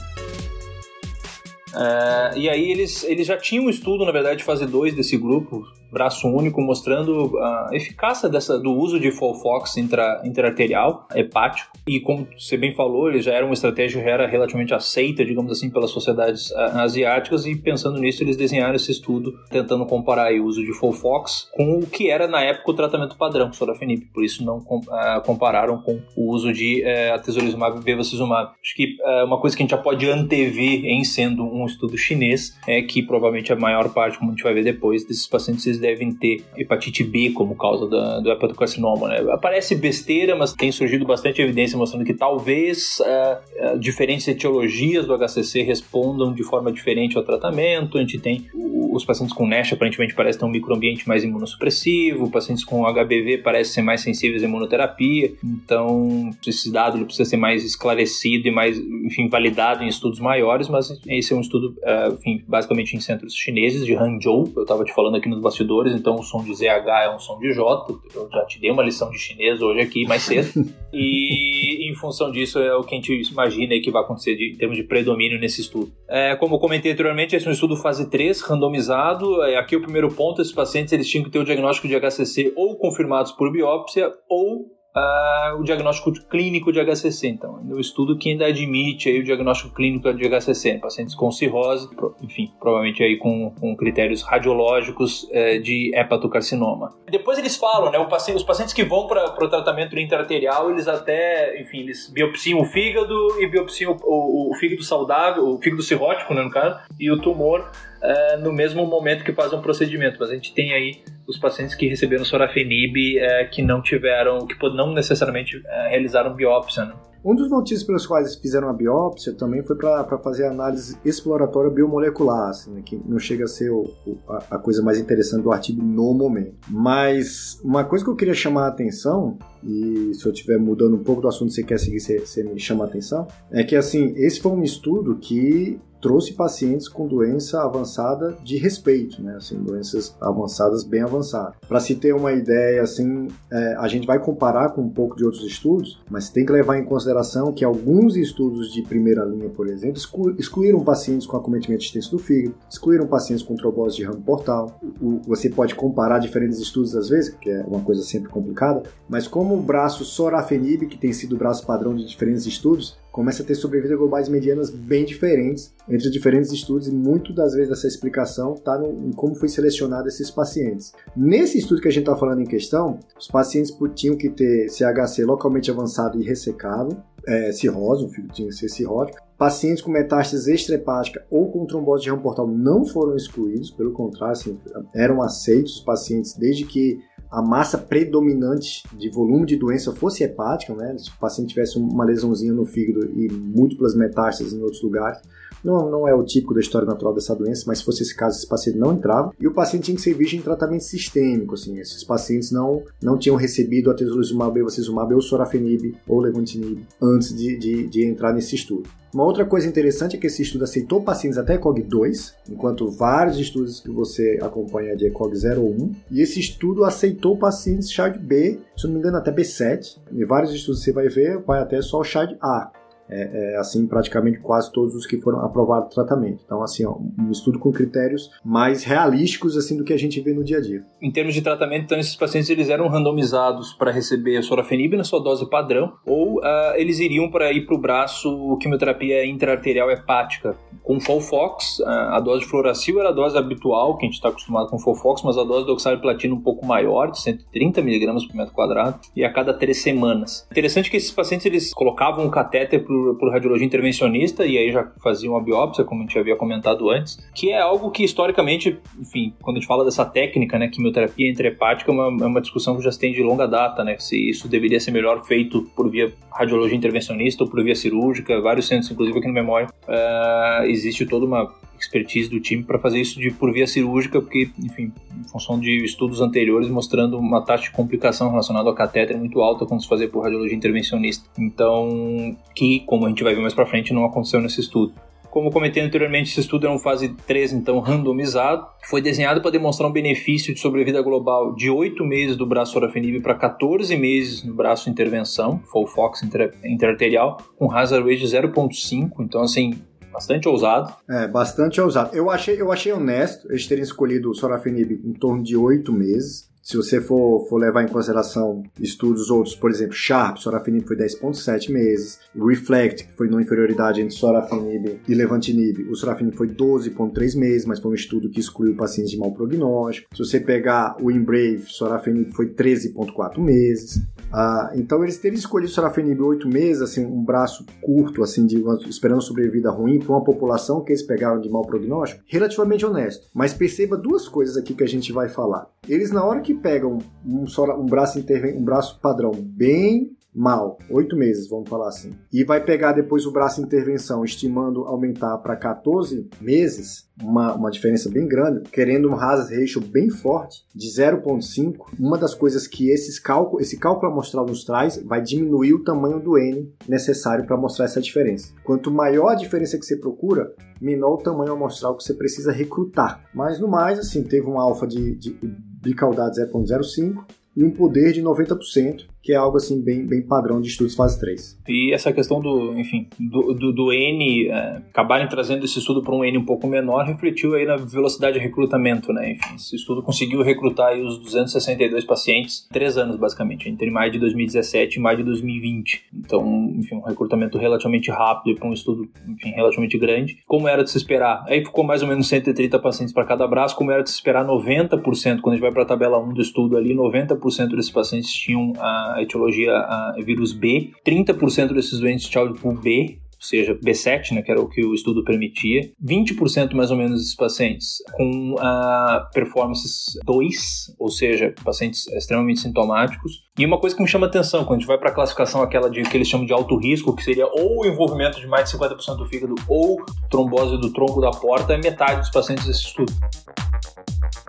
Uh, 1.75 2.37
e 2.37 2.49
aí 2.49 2.71
eles, 2.71 3.05
eles 3.05 3.27
já 3.27 3.37
tinham 3.37 3.67
um 3.67 3.71
estudo, 3.71 4.05
na 4.05 4.13
verdade, 4.13 4.39
de 4.39 4.45
fase 4.45 4.67
2 4.67 4.95
desse 4.95 5.17
grupo, 5.17 5.65
braço 5.93 6.29
único, 6.29 6.61
mostrando 6.61 7.39
a 7.39 7.71
eficácia 7.73 8.29
dessa, 8.29 8.59
do 8.59 8.73
uso 8.73 8.99
de 8.99 9.11
Folfox 9.11 9.77
intra, 9.77 10.23
intraarterial 10.25 11.07
hepático. 11.15 11.71
E 11.87 12.01
como 12.01 12.27
você 12.39 12.57
bem 12.57 12.75
falou, 12.75 13.09
ele 13.09 13.21
já 13.21 13.33
era 13.33 13.45
uma 13.45 13.55
estratégia 13.55 14.03
já 14.03 14.11
era 14.11 14.27
relativamente 14.27 14.75
aceita, 14.75 15.25
digamos 15.25 15.51
assim, 15.53 15.71
pelas 15.71 15.91
sociedades 15.91 16.51
uh, 16.51 16.79
asiáticas. 16.79 17.47
E 17.47 17.57
pensando 17.57 17.99
nisso, 17.99 18.23
eles 18.23 18.37
desenharam 18.37 18.75
esse 18.75 18.91
estudo 18.91 19.33
tentando 19.51 19.85
comparar 19.87 20.33
o 20.33 20.45
uso 20.45 20.65
de 20.65 20.73
Folfox 20.73 21.49
com 21.53 21.79
o 21.79 21.87
que 21.87 22.11
era 22.11 22.29
na 22.29 22.43
época 22.43 22.71
o 22.71 22.75
tratamento 22.75 23.17
padrão, 23.17 23.53
sorafenib. 23.53 24.07
Por 24.13 24.25
isso 24.25 24.45
não 24.45 24.59
uh, 24.59 25.21
compararam 25.25 25.79
com 25.83 26.01
o 26.17 26.33
uso 26.33 26.53
de 26.53 26.83
uh, 26.83 27.15
atezolizumab 27.15 27.79
e 27.79 27.83
bevacizumab. 27.83 28.53
Acho 28.63 28.75
que 28.75 28.97
uh, 29.01 29.25
uma 29.25 29.41
coisa 29.41 29.57
que 29.57 29.63
a 29.63 29.65
gente 29.65 29.71
já 29.71 29.79
pode 29.79 30.09
antever 30.09 30.85
em 30.85 31.03
sendo 31.05 31.45
um 31.45 31.67
estudo 31.67 31.97
chinês 31.97 32.59
é 32.67 32.83
que 32.83 33.03
provavelmente 33.03 33.53
a 33.53 33.57
maior 33.57 33.93
parte, 33.93 34.19
como 34.19 34.31
a 34.31 34.35
gente 34.35 34.43
vai 34.43 34.55
ver 34.55 34.65
depois, 34.65 35.05
desses 35.05 35.27
pacientes 35.27 35.67
devem 35.81 36.13
ter 36.13 36.45
hepatite 36.57 37.03
B 37.05 37.31
como 37.31 37.55
causa 37.57 37.87
do, 37.87 38.31
hepatocarcinoma. 38.31 39.09
Né? 39.09 39.17
Parece 39.41 39.75
besteira, 39.75 40.37
mas 40.37 40.53
tem 40.53 40.71
surgido 40.71 41.05
bastante 41.05 41.41
evidência 41.41 41.77
mostrando 41.79 42.05
que 42.05 42.15
talvez 42.15 42.99
uh, 43.01 43.79
diferentes 43.79 44.27
etiologias 44.29 45.07
do 45.07 45.17
HCC 45.17 45.63
respondam 45.63 46.33
de 46.33 46.43
forma 46.43 46.73
diferente 46.73 47.17
ao 47.17 47.25
tratamento. 47.25 47.99
A 47.99 48.01
gente 48.01 48.19
tem 48.19 48.47
os 48.93 49.05
pacientes 49.05 49.35
com 49.35 49.47
NASH 49.47 49.73
aparentemente 49.73 50.15
parecem 50.15 50.41
ter 50.41 50.47
um 50.47 50.51
microambiente 50.51 51.09
mais 51.09 51.23
imunossupressivo, 51.23 52.31
pacientes 52.31 52.65
com 52.65 52.85
HBV 52.85 53.39
parecem 53.39 53.75
ser 53.75 53.83
mais 53.83 54.01
sensíveis 54.01 54.43
à 54.43 54.47
imunoterapia. 54.47 55.33
Então, 55.43 56.31
esse 56.47 56.71
dado 56.73 56.97
ele 56.97 57.05
precisa 57.05 57.29
ser 57.29 57.37
mais 57.37 57.65
esclarecido 57.65 58.49
e 58.49 58.51
mais, 58.51 58.79
enfim, 58.79 59.29
validado 59.29 59.85
em 59.85 59.89
estudos 59.89 60.19
maiores, 60.21 60.69
mas 60.69 60.91
esse 61.07 61.33
é 61.33 61.37
um 61.37 61.41
estudo, 61.41 61.75
uh, 61.79 62.15
enfim, 62.15 62.43
basicamente 62.47 62.97
em 62.97 63.01
centros 63.01 63.35
chineses 63.35 63.87
de 63.87 63.95
Hangzhou. 63.95 64.51
Eu 64.57 64.63
estava 64.63 64.85
te 64.85 64.93
falando 64.93 65.17
aqui 65.17 65.29
nos 65.29 65.41
bastidores, 65.41 65.61
então 65.95 66.17
o 66.17 66.23
som 66.23 66.43
de 66.43 66.55
ZH 66.55 66.89
é 67.05 67.15
um 67.15 67.19
som 67.19 67.39
de 67.39 67.53
J. 67.53 67.87
Eu 68.15 68.29
já 68.31 68.45
te 68.45 68.61
dei 68.61 68.71
uma 68.71 68.83
lição 68.83 69.11
de 69.11 69.19
chinês 69.19 69.63
hoje 69.63 69.81
aqui 69.81 70.05
mais 70.07 70.23
cedo. 70.23 70.49
e 70.93 71.91
em 71.91 71.95
função 71.95 72.31
disso 72.31 72.59
é 72.59 72.75
o 72.75 72.83
que 72.83 72.95
a 72.95 72.99
gente 72.99 73.31
imagina 73.31 73.75
que 73.81 73.91
vai 73.91 74.03
acontecer 74.03 74.37
de, 74.37 74.53
em 74.53 74.57
termos 74.57 74.77
de 74.77 74.83
predomínio 74.83 75.39
nesse 75.39 75.61
estudo. 75.61 75.93
É, 76.09 76.35
como 76.37 76.57
eu 76.57 76.59
comentei 76.59 76.93
anteriormente, 76.93 77.37
esse 77.37 77.47
é 77.47 77.49
um 77.49 77.53
estudo 77.53 77.77
fase 77.77 78.11
3, 78.11 78.41
randomizado. 78.41 79.43
É, 79.45 79.57
aqui 79.57 79.77
o 79.77 79.83
primeiro 79.83 80.09
ponto, 80.09 80.43
esses 80.43 80.53
pacientes 80.53 80.93
eles 80.93 81.09
tinham 81.09 81.25
que 81.25 81.31
ter 81.31 81.39
o 81.39 81.45
diagnóstico 81.45 81.87
de 81.87 81.95
HCC 81.99 82.53
ou 82.57 82.77
confirmados 82.77 83.33
por 83.33 83.53
biópsia 83.53 84.11
ou 84.29 84.80
uh, 84.97 85.59
o 85.59 85.63
diagnóstico 85.63 86.13
clínico 86.29 86.73
de 86.73 86.81
HCC. 86.81 87.29
Então, 87.29 87.61
o 87.71 87.81
estudo 87.81 88.17
que 88.17 88.31
ainda 88.31 88.47
admite 88.47 89.09
aí 89.09 89.21
o 89.21 89.25
diagnóstico 89.25 89.75
clínico 89.75 90.13
de 90.13 90.29
HCC, 90.29 90.79
pacientes 90.79 91.15
com 91.15 91.31
cirrose, 91.31 91.89
enfim, 92.23 92.53
provavelmente 92.59 93.03
aí 93.03 93.17
com, 93.17 93.51
com 93.59 93.77
critérios 93.77 94.23
radiológicos 94.23 95.25
uh, 95.25 95.61
de 95.63 95.93
hepatocarcinoma. 95.95 96.95
Depois 97.11 97.39
eles 97.39 97.57
falam, 97.57 97.91
né, 97.91 97.99
paciente, 98.05 98.39
os 98.39 98.45
pacientes 98.45 98.75
que 98.75 98.85
vão 98.85 99.07
para 99.07 99.45
o 99.45 99.49
tratamento 99.49 99.99
intraarterial, 99.99 100.71
eles 100.71 100.89
até, 100.89 101.61
enfim, 101.61 101.81
eles 101.81 102.11
biopsiam 102.11 102.61
o 102.61 102.65
fígado 102.65 103.41
e 103.41 103.47
biopsiam 103.47 103.97
o, 104.03 104.49
o, 104.49 104.51
o 104.51 104.55
fígado 104.55 104.83
saudável, 104.83 105.49
o 105.49 105.59
fígado 105.61 105.83
cirrótico, 105.83 106.35
né, 106.35 106.43
no 106.43 106.51
caso, 106.51 106.81
e 106.99 107.11
o 107.11 107.21
tumor 107.21 107.71
uh, 108.03 108.41
no 108.41 108.53
mesmo 108.53 108.87
momento 108.87 109.25
que 109.25 109.33
fazem 109.33 109.59
um 109.59 109.63
procedimento. 109.63 110.17
Mas 110.19 110.31
a 110.31 110.35
gente 110.35 110.55
tem 110.55 110.73
aí 110.73 111.03
os 111.27 111.39
pacientes 111.39 111.75
que 111.75 111.87
receberam 111.89 112.25
sorafenib 112.25 112.97
uh, 112.97 113.51
que 113.51 113.63
não 113.63 113.83
tiveram, 113.83 114.47
que 114.47 114.57
não 114.75 114.93
necessariamente 114.93 115.57
uh, 115.57 115.63
realizaram 115.89 116.35
biópsia. 116.35 116.85
Né? 116.85 116.95
Um 117.23 117.35
dos 117.35 117.51
motivos 117.51 117.85
pelos 117.85 118.07
quais 118.07 118.27
eles 118.27 118.39
fizeram 118.39 118.71
a 118.71 118.73
biópsia 118.73 119.35
também 119.35 119.63
foi 119.63 119.77
para 119.77 120.19
fazer 120.19 120.47
análise 120.47 120.99
exploratória 121.05 121.71
biomolecular, 121.71 122.49
assim, 122.49 122.73
né, 122.73 122.83
que 122.83 122.97
não 123.05 123.19
chega 123.19 123.45
a 123.45 123.47
ser 123.47 123.71
o, 123.71 123.83
o, 124.07 124.19
a, 124.27 124.39
a, 124.53 124.59
coisa 124.59 124.83
mais 124.83 124.99
interessante 124.99 125.43
do 125.43 125.53
artigo 125.53 125.83
no 125.83 126.15
momento. 126.15 126.55
Mas 126.69 127.61
uma 127.63 127.85
coisa 127.85 128.03
que 128.03 128.11
eu 128.11 128.17
queria 128.17 128.33
chamar 128.33 128.65
a 128.65 128.69
atenção, 128.69 129.39
e 129.63 130.15
se 130.15 130.25
eu 130.25 130.33
estiver 130.33 130.59
mudando 130.59 130.97
um 130.97 131.05
pouco 131.05 131.21
do 131.21 131.29
assunto, 131.29 131.53
você 131.53 131.63
quer 131.63 131.79
seguir, 131.79 132.01
você, 132.01 132.21
você 132.21 132.43
me 132.43 132.59
chama 132.59 132.85
a 132.85 132.89
atenção, 132.89 133.29
é 133.51 133.63
que 133.65 133.77
assim, 133.77 134.15
esse 134.17 134.41
foi 134.41 134.53
um 134.53 134.63
estudo 134.63 135.17
que 135.17 135.79
trouxe 136.01 136.33
pacientes 136.33 136.89
com 136.89 137.07
doença 137.07 137.63
avançada 137.63 138.37
de 138.43 138.57
respeito, 138.57 139.23
né? 139.23 139.37
Assim, 139.37 139.57
doenças 139.57 140.17
avançadas 140.21 140.85
bem 140.85 141.03
avançadas. 141.03 141.55
Para 141.69 141.81
se 141.81 141.95
ter 141.95 142.15
uma 142.15 142.33
ideia, 142.33 142.83
assim, 142.83 143.29
é, 143.51 143.75
a 143.79 143.87
gente 143.89 144.07
vai 144.07 144.19
comparar 144.19 144.71
com 144.71 144.83
um 144.83 144.89
pouco 144.89 145.17
de 145.17 145.25
outros 145.25 145.45
estudos, 145.45 146.01
mas 146.11 146.31
tem 146.31 146.45
que 146.45 146.53
levar 146.53 146.79
em 146.79 146.85
consideração 146.85 147.53
que 147.53 147.65
alguns 147.65 148.17
estudos 148.17 148.73
de 148.73 148.83
primeira 148.83 149.25
linha, 149.25 149.49
por 149.49 149.69
exemplo, 149.69 149.97
exclu 149.97 150.31
excluíram 150.39 150.81
pacientes 150.81 151.27
com 151.27 151.37
acometimento 151.37 151.85
extenso 151.85 152.11
do 152.13 152.19
fígado, 152.19 152.55
excluíram 152.71 153.07
pacientes 153.07 153.45
com 153.45 153.55
trombose 153.55 153.97
de 153.97 154.05
ramo 154.05 154.23
portal. 154.23 154.81
O, 155.01 155.21
você 155.27 155.49
pode 155.49 155.75
comparar 155.75 156.19
diferentes 156.19 156.59
estudos 156.59 156.97
às 156.97 157.09
vezes, 157.09 157.35
que 157.35 157.51
é 157.51 157.63
uma 157.67 157.81
coisa 157.81 158.03
sempre 158.03 158.29
complicada, 158.29 158.83
mas 159.09 159.27
como 159.27 159.55
o 159.55 159.63
braço 159.63 160.05
sorafenib, 160.05 160.87
que 160.87 160.99
tem 160.99 161.13
sido 161.13 161.35
o 161.35 161.39
braço 161.39 161.67
padrão 161.67 161.95
de 161.95 162.07
diferentes 162.07 162.47
estudos, 162.47 162.99
começa 163.11 163.43
a 163.43 163.47
ter 163.47 163.55
sobrevida 163.55 163.97
globais 163.97 164.29
medianas 164.29 164.71
bem 164.71 165.05
diferentes 165.05 165.75
entre 165.89 166.11
diferentes 166.11 166.53
estudos 166.53 166.89
e 166.89 166.93
muito 166.93 167.33
das 167.33 167.55
vezes 167.55 167.73
essa 167.73 167.87
explicação 167.87 168.55
está 168.55 168.81
em 168.83 169.13
como 169.13 169.35
foi 169.35 169.49
selecionado 169.49 170.09
esses 170.09 170.31
pacientes. 170.31 170.93
Nesse 171.17 171.59
estudo 171.59 171.81
que 171.81 171.89
a 171.89 171.91
gente 171.91 172.05
está 172.05 172.17
falando 172.17 172.41
em 172.41 172.47
questão, 172.47 172.99
os 173.19 173.27
pacientes 173.27 173.77
tinham 173.95 174.17
que 174.17 174.31
ter 174.31 174.69
CHC 174.69 175.25
localmente 175.25 175.71
avançado 175.71 176.21
e 176.21 176.25
ressecado, 176.25 176.97
é, 177.27 177.53
cirrose, 177.53 178.05
o 178.05 178.09
fígado 178.09 178.33
tinha 178.33 178.49
que 178.49 178.55
ser 178.55 178.69
cirrótico. 178.69 179.19
Pacientes 179.37 179.83
com 179.83 179.91
metástase 179.91 180.53
extrahepática 180.53 181.25
ou 181.31 181.51
com 181.51 181.65
trombose 181.65 182.05
de 182.05 182.11
ramo 182.11 182.23
portal 182.23 182.47
não 182.47 182.85
foram 182.85 183.17
excluídos, 183.17 183.71
pelo 183.71 183.93
contrário, 183.93 184.33
assim, 184.33 184.59
eram 184.95 185.23
aceitos 185.23 185.77
os 185.77 185.81
pacientes 185.83 186.35
desde 186.35 186.67
que 186.67 187.01
a 187.31 187.41
massa 187.41 187.79
predominante 187.79 188.83
de 188.93 189.09
volume 189.09 189.47
de 189.47 189.57
doença 189.57 189.93
fosse 189.93 190.25
hepática, 190.25 190.75
né? 190.75 190.97
Se 190.99 191.11
o 191.11 191.19
paciente 191.19 191.51
tivesse 191.51 191.79
uma 191.79 192.05
lesãozinha 192.05 192.53
no 192.53 192.65
fígado 192.65 193.11
e 193.15 193.31
múltiplas 193.33 193.95
metástases 193.95 194.53
em 194.53 194.61
outros 194.61 194.83
lugares, 194.83 195.21
não, 195.63 195.91
não 195.91 196.09
é 196.09 196.15
o 196.15 196.25
típico 196.25 196.55
da 196.55 196.61
história 196.61 196.87
natural 196.87 197.15
dessa 197.15 197.35
doença, 197.35 197.65
mas 197.67 197.79
se 197.79 197.85
fosse 197.85 198.03
esse 198.03 198.17
caso, 198.17 198.37
esse 198.37 198.49
paciente 198.49 198.79
não 198.79 198.93
entrava. 198.93 199.33
E 199.39 199.47
o 199.47 199.55
paciente 199.55 199.85
tinha 199.85 199.95
que 199.95 200.01
ser 200.01 200.15
visto 200.15 200.35
em 200.35 200.41
tratamento 200.41 200.85
sistêmico, 200.85 201.55
assim. 201.55 201.79
Esses 201.79 202.03
pacientes 202.03 202.51
não, 202.51 202.83
não 203.03 203.19
tinham 203.19 203.37
recebido 203.37 203.91
a 203.91 203.95
tesolizumab, 203.95 204.55
bevacizumab, 204.55 205.15
ou 205.15 205.21
sorafenib, 205.21 205.95
ou 206.09 206.21
levantinib, 206.21 206.83
antes 207.01 207.35
de, 207.35 207.57
de, 207.57 207.87
de 207.87 208.05
entrar 208.07 208.33
nesse 208.33 208.55
estudo. 208.55 208.89
Uma 209.13 209.25
outra 209.25 209.45
coisa 209.45 209.67
interessante 209.67 210.17
é 210.17 210.19
que 210.19 210.29
esse 210.29 210.43
estudo 210.43 210.63
aceitou 210.63 211.03
pacientes 211.03 211.37
até 211.37 211.55
ECOG 211.55 211.83
2, 211.83 212.35
enquanto 212.51 212.89
vários 212.89 213.39
estudos 213.39 213.81
que 213.81 213.91
você 213.91 214.39
acompanha 214.41 214.97
de 214.97 215.07
ECOG 215.07 215.37
0 215.37 215.63
ou 215.63 215.71
1. 215.71 215.95
E 216.13 216.21
esse 216.21 216.39
estudo 216.39 216.85
aceitou 216.85 217.37
pacientes 217.37 217.91
CHARD 217.91 218.19
B, 218.19 218.61
se 218.77 218.87
não 218.87 218.95
me 218.95 219.01
engano 219.01 219.17
até 219.17 219.33
B7. 219.33 219.99
E 220.13 220.25
vários 220.25 220.53
estudos 220.53 220.83
você 220.83 220.93
vai 220.93 221.09
ver, 221.09 221.39
vai 221.39 221.61
até 221.61 221.83
só 221.83 221.99
o 221.99 222.05
CHARD 222.05 222.37
A 222.41 222.71
é, 223.11 223.55
é, 223.55 223.57
assim 223.57 223.87
praticamente 223.87 224.39
quase 224.39 224.73
todos 224.73 224.95
os 224.95 225.07
que 225.07 225.21
foram 225.21 225.41
aprovados 225.41 225.91
o 225.91 225.95
tratamento. 225.95 226.43
Então, 226.45 226.63
assim, 226.63 226.85
ó, 226.85 226.97
um 227.19 227.31
estudo 227.31 227.59
com 227.59 227.73
critérios 227.73 228.31
mais 228.45 228.85
realísticos 228.85 229.57
assim 229.57 229.77
do 229.77 229.85
que 229.85 229.93
a 229.93 229.99
gente 229.99 230.21
vê 230.21 230.33
no 230.33 230.45
dia 230.45 230.59
a 230.59 230.61
dia. 230.61 230.85
Em 231.03 231.11
termos 231.11 231.35
de 231.35 231.43
tratamento, 231.43 231.85
então 231.85 231.99
esses 231.99 232.17
pacientes 232.17 232.49
eles 232.51 232.69
eram 232.69 232.89
randomizados 232.89 233.73
para 233.73 233.91
receber 233.91 234.37
a 234.37 234.43
sorafenib 234.43 234.97
na 234.97 235.05
sua 235.05 235.21
dose 235.21 235.49
padrão 235.49 235.93
ou 236.07 236.39
uh, 236.39 236.75
eles 236.77 236.99
iriam 237.01 237.31
para 237.31 237.53
ir 237.53 237.67
para 237.67 237.75
o 237.75 237.79
braço 237.79 238.57
quimioterapia 238.61 239.25
intraarterial 239.27 239.91
hepática 239.91 240.57
com 240.83 241.01
Folfox. 241.01 241.81
Uh, 241.81 241.85
a 241.87 242.21
dose 242.21 242.43
de 242.43 242.47
fluoracil 242.49 243.01
era 243.01 243.11
a 243.11 243.13
dose 243.13 243.37
habitual 243.37 243.97
que 243.97 244.05
a 244.05 244.09
gente 244.09 244.17
está 244.17 244.29
acostumado 244.29 244.69
com 244.69 244.79
Folfox, 244.79 245.23
mas 245.23 245.37
a 245.37 245.45
dose 245.45 245.67
de 245.67 245.73
oxaliplatina 245.73 246.35
um 246.35 246.41
pouco 246.41 246.65
maior, 246.65 247.11
de 247.11 247.21
130 247.21 247.81
mg 247.81 248.27
por 248.27 248.37
metro 248.37 248.55
quadrado 248.55 249.01
e 249.15 249.25
a 249.25 249.33
cada 249.33 249.53
três 249.53 249.83
semanas. 249.83 250.47
Interessante 250.51 250.91
que 250.91 250.97
esses 250.97 251.11
pacientes 251.11 251.47
eles 251.47 251.73
colocavam 251.73 252.25
um 252.25 252.31
catéter 252.31 252.85
para 252.85 252.95
por, 253.19 253.31
radiologia 253.31 253.67
intervencionista 253.67 254.45
e 254.45 254.59
aí 254.59 254.73
já 254.73 254.91
faziam 255.03 255.37
a 255.37 255.41
biópsia, 255.41 255.85
como 255.85 256.03
a 256.03 256.05
gente 256.05 256.19
havia 256.19 256.37
comentado 256.37 256.91
antes, 256.91 257.19
que 257.35 257.51
é 257.51 257.61
algo 257.61 257.91
que 257.91 258.05
historicamente, 258.05 258.79
enfim, 258.99 259.33
quando 259.41 259.57
a 259.57 259.61
gente 259.61 259.69
fala 259.69 259.85
dessa 259.85 260.05
técnica, 260.05 260.59
né, 260.59 260.69
quimioterapia 260.69 261.31
intrahepática, 261.31 261.91
é 261.91 261.95
uma, 261.95 262.25
é 262.25 262.27
uma 262.27 262.41
discussão 262.41 262.77
que 262.77 262.83
já 262.83 262.93
se 262.93 262.99
tem 262.99 263.13
de 263.13 263.23
longa 263.23 263.47
data, 263.47 263.85
né, 263.85 263.97
se 263.99 264.31
isso 264.31 264.49
deveria 264.49 264.81
ser 264.81 264.91
melhor 264.91 265.25
feito 265.25 265.63
por 265.75 265.91
via 265.91 266.13
radiologia 266.33 266.77
intervencionista 266.77 267.45
ou 267.45 267.51
por 267.51 267.63
via 267.63 267.75
cirúrgica, 267.75 268.41
vários 268.41 268.67
centros, 268.67 268.91
inclusive 268.91 269.19
aqui 269.19 269.29
no 269.29 269.35
Memória, 269.35 269.69
uh, 269.69 270.65
existe 270.65 271.07
toda 271.07 271.27
uma 271.27 271.53
expertise 271.81 272.29
do 272.29 272.41
time 272.41 272.63
para 272.63 272.79
fazer 272.79 273.01
isso 273.01 273.19
de 273.19 273.31
por 273.31 273.53
via 273.53 273.67
cirúrgica, 273.67 274.21
porque, 274.21 274.51
enfim, 274.59 274.93
em 275.19 275.25
função 275.29 275.59
de 275.59 275.85
estudos 275.85 276.21
anteriores 276.21 276.69
mostrando 276.69 277.19
uma 277.19 277.45
taxa 277.45 277.65
de 277.65 277.71
complicação 277.71 278.31
relacionada 278.31 278.69
ao 278.69 278.75
catéter 278.75 279.17
muito 279.17 279.41
alta 279.41 279.67
quando 279.67 279.83
se 279.83 279.89
fazer 279.89 280.09
por 280.09 280.23
radiologia 280.23 280.57
intervencionista. 280.57 281.29
Então, 281.39 282.37
que, 282.55 282.81
como 282.81 283.07
a 283.07 283.09
gente 283.09 283.23
vai 283.23 283.35
ver 283.35 283.41
mais 283.41 283.55
para 283.55 283.67
frente, 283.67 283.93
não 283.93 284.05
aconteceu 284.05 284.41
nesse 284.41 284.61
estudo. 284.61 284.93
Como 285.31 285.53
comentei 285.53 285.81
anteriormente, 285.81 286.31
esse 286.31 286.41
estudo 286.41 286.67
é 286.67 286.71
um 286.71 286.79
fase 286.79 287.11
3, 287.11 287.53
então 287.53 287.79
randomizado. 287.79 288.67
Foi 288.89 289.01
desenhado 289.01 289.41
para 289.41 289.53
demonstrar 289.53 289.89
um 289.89 289.93
benefício 289.93 290.53
de 290.53 290.59
sobrevida 290.59 291.01
global 291.03 291.55
de 291.55 291.71
8 291.71 292.05
meses 292.05 292.37
do 292.37 292.45
braço 292.45 292.73
sorafenib 292.73 293.21
para 293.23 293.37
14 293.37 293.97
meses 293.97 294.43
no 294.43 294.53
braço 294.53 294.91
intervenção, 294.91 295.61
Fox 295.95 296.23
interarterial, 296.65 297.37
com 297.57 297.71
hazard 297.71 298.03
rate 298.03 298.27
de 298.27 298.27
0.5. 298.27 299.13
Então, 299.21 299.43
assim, 299.43 299.73
bastante 300.11 300.49
ousado. 300.49 300.95
É, 301.09 301.27
bastante 301.27 301.81
ousado. 301.81 302.15
Eu 302.15 302.31
achei, 302.31 302.61
eu 302.61 302.71
achei 302.73 302.93
honesto 302.93 303.51
eles 303.51 303.67
terem 303.67 303.83
escolhido 303.83 304.31
o 304.31 304.35
sorafenib 304.35 304.93
em 305.05 305.13
torno 305.13 305.43
de 305.43 305.57
oito 305.57 305.93
meses. 305.93 306.51
Se 306.63 306.77
você 306.77 307.01
for, 307.01 307.49
for 307.49 307.57
levar 307.57 307.83
em 307.83 307.89
consideração 307.89 308.63
estudos 308.79 309.31
outros, 309.31 309.57
por 309.57 309.71
exemplo, 309.71 309.95
Sharp, 309.95 310.37
sorafenib 310.37 310.87
foi 310.87 310.97
10.7 310.97 311.73
meses, 311.73 312.21
Reflect, 312.37 313.09
que 313.09 313.17
foi 313.17 313.29
não 313.29 313.41
inferioridade 313.41 314.01
entre 314.01 314.15
sorafenib 314.15 315.01
e 315.09 315.15
levantinib, 315.15 315.89
o 315.91 315.97
sorafenib 315.97 316.37
foi 316.37 316.49
12.3 316.49 317.37
meses, 317.37 317.65
mas 317.65 317.81
foi 317.81 317.91
um 317.91 317.95
estudo 317.95 318.31
que 318.31 318.39
excluiu 318.39 318.77
pacientes 318.77 319.11
de 319.11 319.19
mau 319.19 319.33
prognóstico. 319.33 320.15
Se 320.15 320.23
você 320.23 320.39
pegar 320.39 320.97
o 321.01 321.11
Embrave, 321.11 321.65
sorafenib 321.67 322.31
foi 322.33 322.51
13.4 322.51 323.39
meses. 323.41 324.03
Ah, 324.33 324.71
então 324.75 325.03
eles 325.03 325.19
terem 325.19 325.39
escolhido 325.39 325.73
sorafenib 325.73 326.21
8 326.21 326.49
meses, 326.49 326.83
assim, 326.83 327.05
um 327.05 327.25
braço 327.25 327.65
curto, 327.83 328.23
assim, 328.23 328.47
de 328.47 328.57
uma, 328.59 328.79
esperando 328.89 329.23
sobrevida 329.23 329.71
ruim 329.71 329.99
para 329.99 330.13
uma 330.13 330.25
população 330.25 330.83
que 330.83 330.93
eles 330.93 331.03
pegaram 331.03 331.41
de 331.41 331.49
mau 331.49 331.63
prognóstico, 331.63 332.23
relativamente 332.27 332.87
honesto. 332.87 333.27
Mas 333.35 333.53
perceba 333.53 333.97
duas 333.97 334.29
coisas 334.29 334.57
aqui 334.57 334.75
que 334.75 334.85
a 334.85 334.89
gente 334.89 335.13
vai 335.13 335.29
falar. 335.29 335.69
Eles 335.89 336.11
na 336.11 336.25
hora 336.25 336.41
que 336.41 336.55
pegam 336.55 336.99
um, 337.27 337.45
um 337.79 337.87
braço 337.87 338.19
interven 338.19 338.57
um 338.57 338.65
braço 338.65 339.01
padrão 339.01 339.33
bem 339.33 340.17
mal, 340.35 340.79
oito 340.89 341.17
meses, 341.17 341.49
vamos 341.49 341.69
falar 341.69 341.89
assim, 341.89 342.15
e 342.33 342.45
vai 342.45 342.63
pegar 342.65 342.93
depois 342.93 343.27
o 343.27 343.33
braço 343.33 343.61
de 343.61 343.67
intervenção, 343.67 344.25
estimando 344.25 344.85
aumentar 344.85 345.37
para 345.39 345.57
14 345.57 346.29
meses, 346.41 347.09
uma, 347.21 347.55
uma 347.55 347.71
diferença 347.71 348.09
bem 348.09 348.27
grande, 348.27 348.69
querendo 348.71 349.09
um 349.09 349.15
hazard 349.15 349.55
ratio 349.55 349.81
bem 349.81 350.09
forte, 350.09 350.65
de 350.75 350.89
0,5, 350.89 351.75
uma 351.99 352.17
das 352.17 352.35
coisas 352.35 352.67
que 352.67 352.91
esses 352.91 353.19
cálculo, 353.19 353.61
esse 353.61 353.79
cálculo 353.79 354.13
amostral 354.13 354.47
nos 354.47 354.65
traz 354.65 355.03
vai 355.03 355.21
diminuir 355.21 355.75
o 355.75 355.85
tamanho 355.85 356.21
do 356.21 356.39
N 356.39 356.73
necessário 356.89 357.45
para 357.45 357.57
mostrar 357.57 357.87
essa 357.87 358.01
diferença. 358.01 358.53
Quanto 358.65 358.91
maior 358.91 359.29
a 359.29 359.35
diferença 359.35 359.79
que 359.79 359.85
você 359.85 359.97
procura, 359.97 360.55
menor 360.81 361.15
o 361.15 361.23
tamanho 361.23 361.53
amostral 361.53 361.97
que 361.97 362.03
você 362.03 362.15
precisa 362.15 362.53
recrutar. 362.53 363.23
Mas 363.35 363.61
no 363.61 363.69
mais, 363.69 363.99
assim, 363.99 364.23
teve 364.23 364.47
um 364.47 364.59
alfa 364.59 364.87
de, 364.87 365.15
de 365.17 365.37
bicaudade 365.83 366.41
0.05 366.41 367.25
e 367.57 367.65
um 367.65 367.71
poder 367.71 368.13
de 368.13 368.23
90%, 368.23 369.07
que 369.23 369.33
é 369.33 369.37
algo 369.37 369.57
assim 369.57 369.83
bem, 369.83 370.07
bem 370.07 370.23
padrão 370.23 370.61
de 370.61 370.69
estudos 370.69 370.95
fase 370.95 371.19
3. 371.21 371.59
E 371.69 371.93
essa 371.93 372.13
questão 372.13 372.41
do, 372.41 372.79
enfim, 372.79 373.09
do, 373.19 373.53
do, 373.55 373.73
do 373.73 373.93
N, 373.93 374.49
é, 374.49 374.83
acabarem 374.91 375.29
trazendo 375.29 375.65
esse 375.65 375.79
estudo 375.79 376.03
para 376.03 376.15
um 376.15 376.25
N 376.25 376.39
um 376.39 376.45
pouco 376.45 376.67
menor, 376.67 377.05
refletiu 377.05 377.55
aí 377.55 377.67
na 377.67 377.77
velocidade 377.77 378.39
de 378.39 378.45
recrutamento, 378.45 379.13
né? 379.13 379.33
Enfim, 379.33 379.55
esse 379.55 379.77
estudo 379.77 380.03
conseguiu 380.03 380.43
recrutar 380.43 380.95
os 380.99 381.19
262 381.19 382.05
pacientes 382.05 382.67
em 382.71 382.73
três 382.73 382.97
anos, 382.97 383.17
basicamente, 383.17 383.69
entre 383.69 383.91
maio 383.91 384.11
de 384.11 384.19
2017 384.19 384.97
e 384.97 385.01
maio 385.01 385.19
de 385.19 385.25
2020. 385.25 386.07
Então, 386.15 386.73
enfim, 386.77 386.97
um 386.97 387.03
recrutamento 387.03 387.59
relativamente 387.59 388.11
rápido 388.11 388.59
para 388.59 388.69
um 388.69 388.73
estudo, 388.73 389.09
enfim, 389.29 389.51
relativamente 389.51 389.99
grande. 389.99 390.39
Como 390.47 390.67
era 390.67 390.83
de 390.83 390.91
se 390.91 390.97
esperar? 390.97 391.45
Aí 391.47 391.65
ficou 391.65 391.85
mais 391.85 392.03
ou 392.03 392.09
menos 392.09 392.29
130 392.29 392.79
pacientes 392.79 393.13
para 393.13 393.25
cada 393.25 393.47
braço, 393.47 393.77
como 393.77 393.91
era 393.91 394.03
de 394.03 394.11
se 394.11 394.17
esperar 394.17 394.47
90%, 394.47 395.41
quando 395.41 395.53
a 395.53 395.57
gente 395.57 395.63
vai 395.63 395.73
para 395.73 395.83
a 395.83 395.87
tabela 395.87 396.19
1 396.19 396.33
do 396.33 396.41
estudo 396.41 396.77
ali, 396.77 396.95
90% 396.95 397.69
desses 397.77 397.91
pacientes 397.91 398.33
tinham 398.33 398.73
a 398.79 399.10
etiologia 399.19 399.73
a 399.73 400.15
vírus 400.25 400.53
B, 400.53 400.91
30% 401.07 401.73
desses 401.73 402.01
doentes 402.01 402.27
de 402.27 402.33
Child 402.33 402.61
B, 402.83 403.19
seja 403.41 403.75
B7, 403.75 404.33
né, 404.33 404.43
que 404.43 404.51
era 404.51 404.61
o 404.61 404.69
que 404.69 404.85
o 404.85 404.95
estudo 404.95 405.25
permitia, 405.25 405.91
20% 406.05 406.75
mais 406.75 406.91
ou 406.91 406.97
menos 406.97 407.21
desses 407.21 407.35
pacientes 407.35 407.97
com 408.13 408.55
uh, 408.55 409.33
performances 409.33 410.19
2, 410.25 410.95
ou 410.99 411.09
seja, 411.09 411.55
pacientes 411.65 412.07
extremamente 412.09 412.61
sintomáticos. 412.61 413.45
E 413.59 413.65
uma 413.65 413.81
coisa 413.81 413.97
que 413.97 414.03
me 414.03 414.09
chama 414.09 414.27
atenção, 414.27 414.65
quando 414.65 414.79
a 414.79 414.81
gente 414.81 414.89
vai 414.89 414.99
para 414.99 415.11
a 415.11 415.15
classificação 415.15 415.63
aquela 415.63 415.91
de 415.91 416.03
que 416.03 416.17
eles 416.17 416.29
chamam 416.29 416.47
de 416.47 416.53
alto 416.53 416.77
risco, 416.77 417.17
que 417.17 417.25
seria 417.25 417.47
ou 417.47 417.87
envolvimento 417.87 418.39
de 418.39 418.47
mais 418.47 418.71
de 418.71 418.77
50% 418.77 419.17
do 419.17 419.27
fígado 419.27 419.55
ou 419.67 419.97
trombose 420.31 420.77
do 420.79 420.93
tronco 420.93 421.21
da 421.21 421.31
porta, 421.31 421.73
é 421.73 421.79
metade 421.79 422.21
dos 422.21 422.31
pacientes 422.31 422.67
desse 422.67 422.83
estudo. 422.83 423.13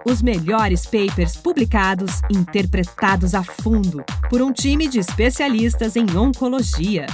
Os 0.04 0.20
melhores 0.20 0.86
papers 0.86 1.38
publicados, 1.38 2.22
interpretados 2.30 3.36
a 3.36 3.44
fundo 3.44 4.04
por 4.30 4.42
um 4.42 4.52
time 4.52 4.88
de 4.88 5.00
especialistas 5.00 5.96
em 5.96 6.18
oncologia. 6.18 7.06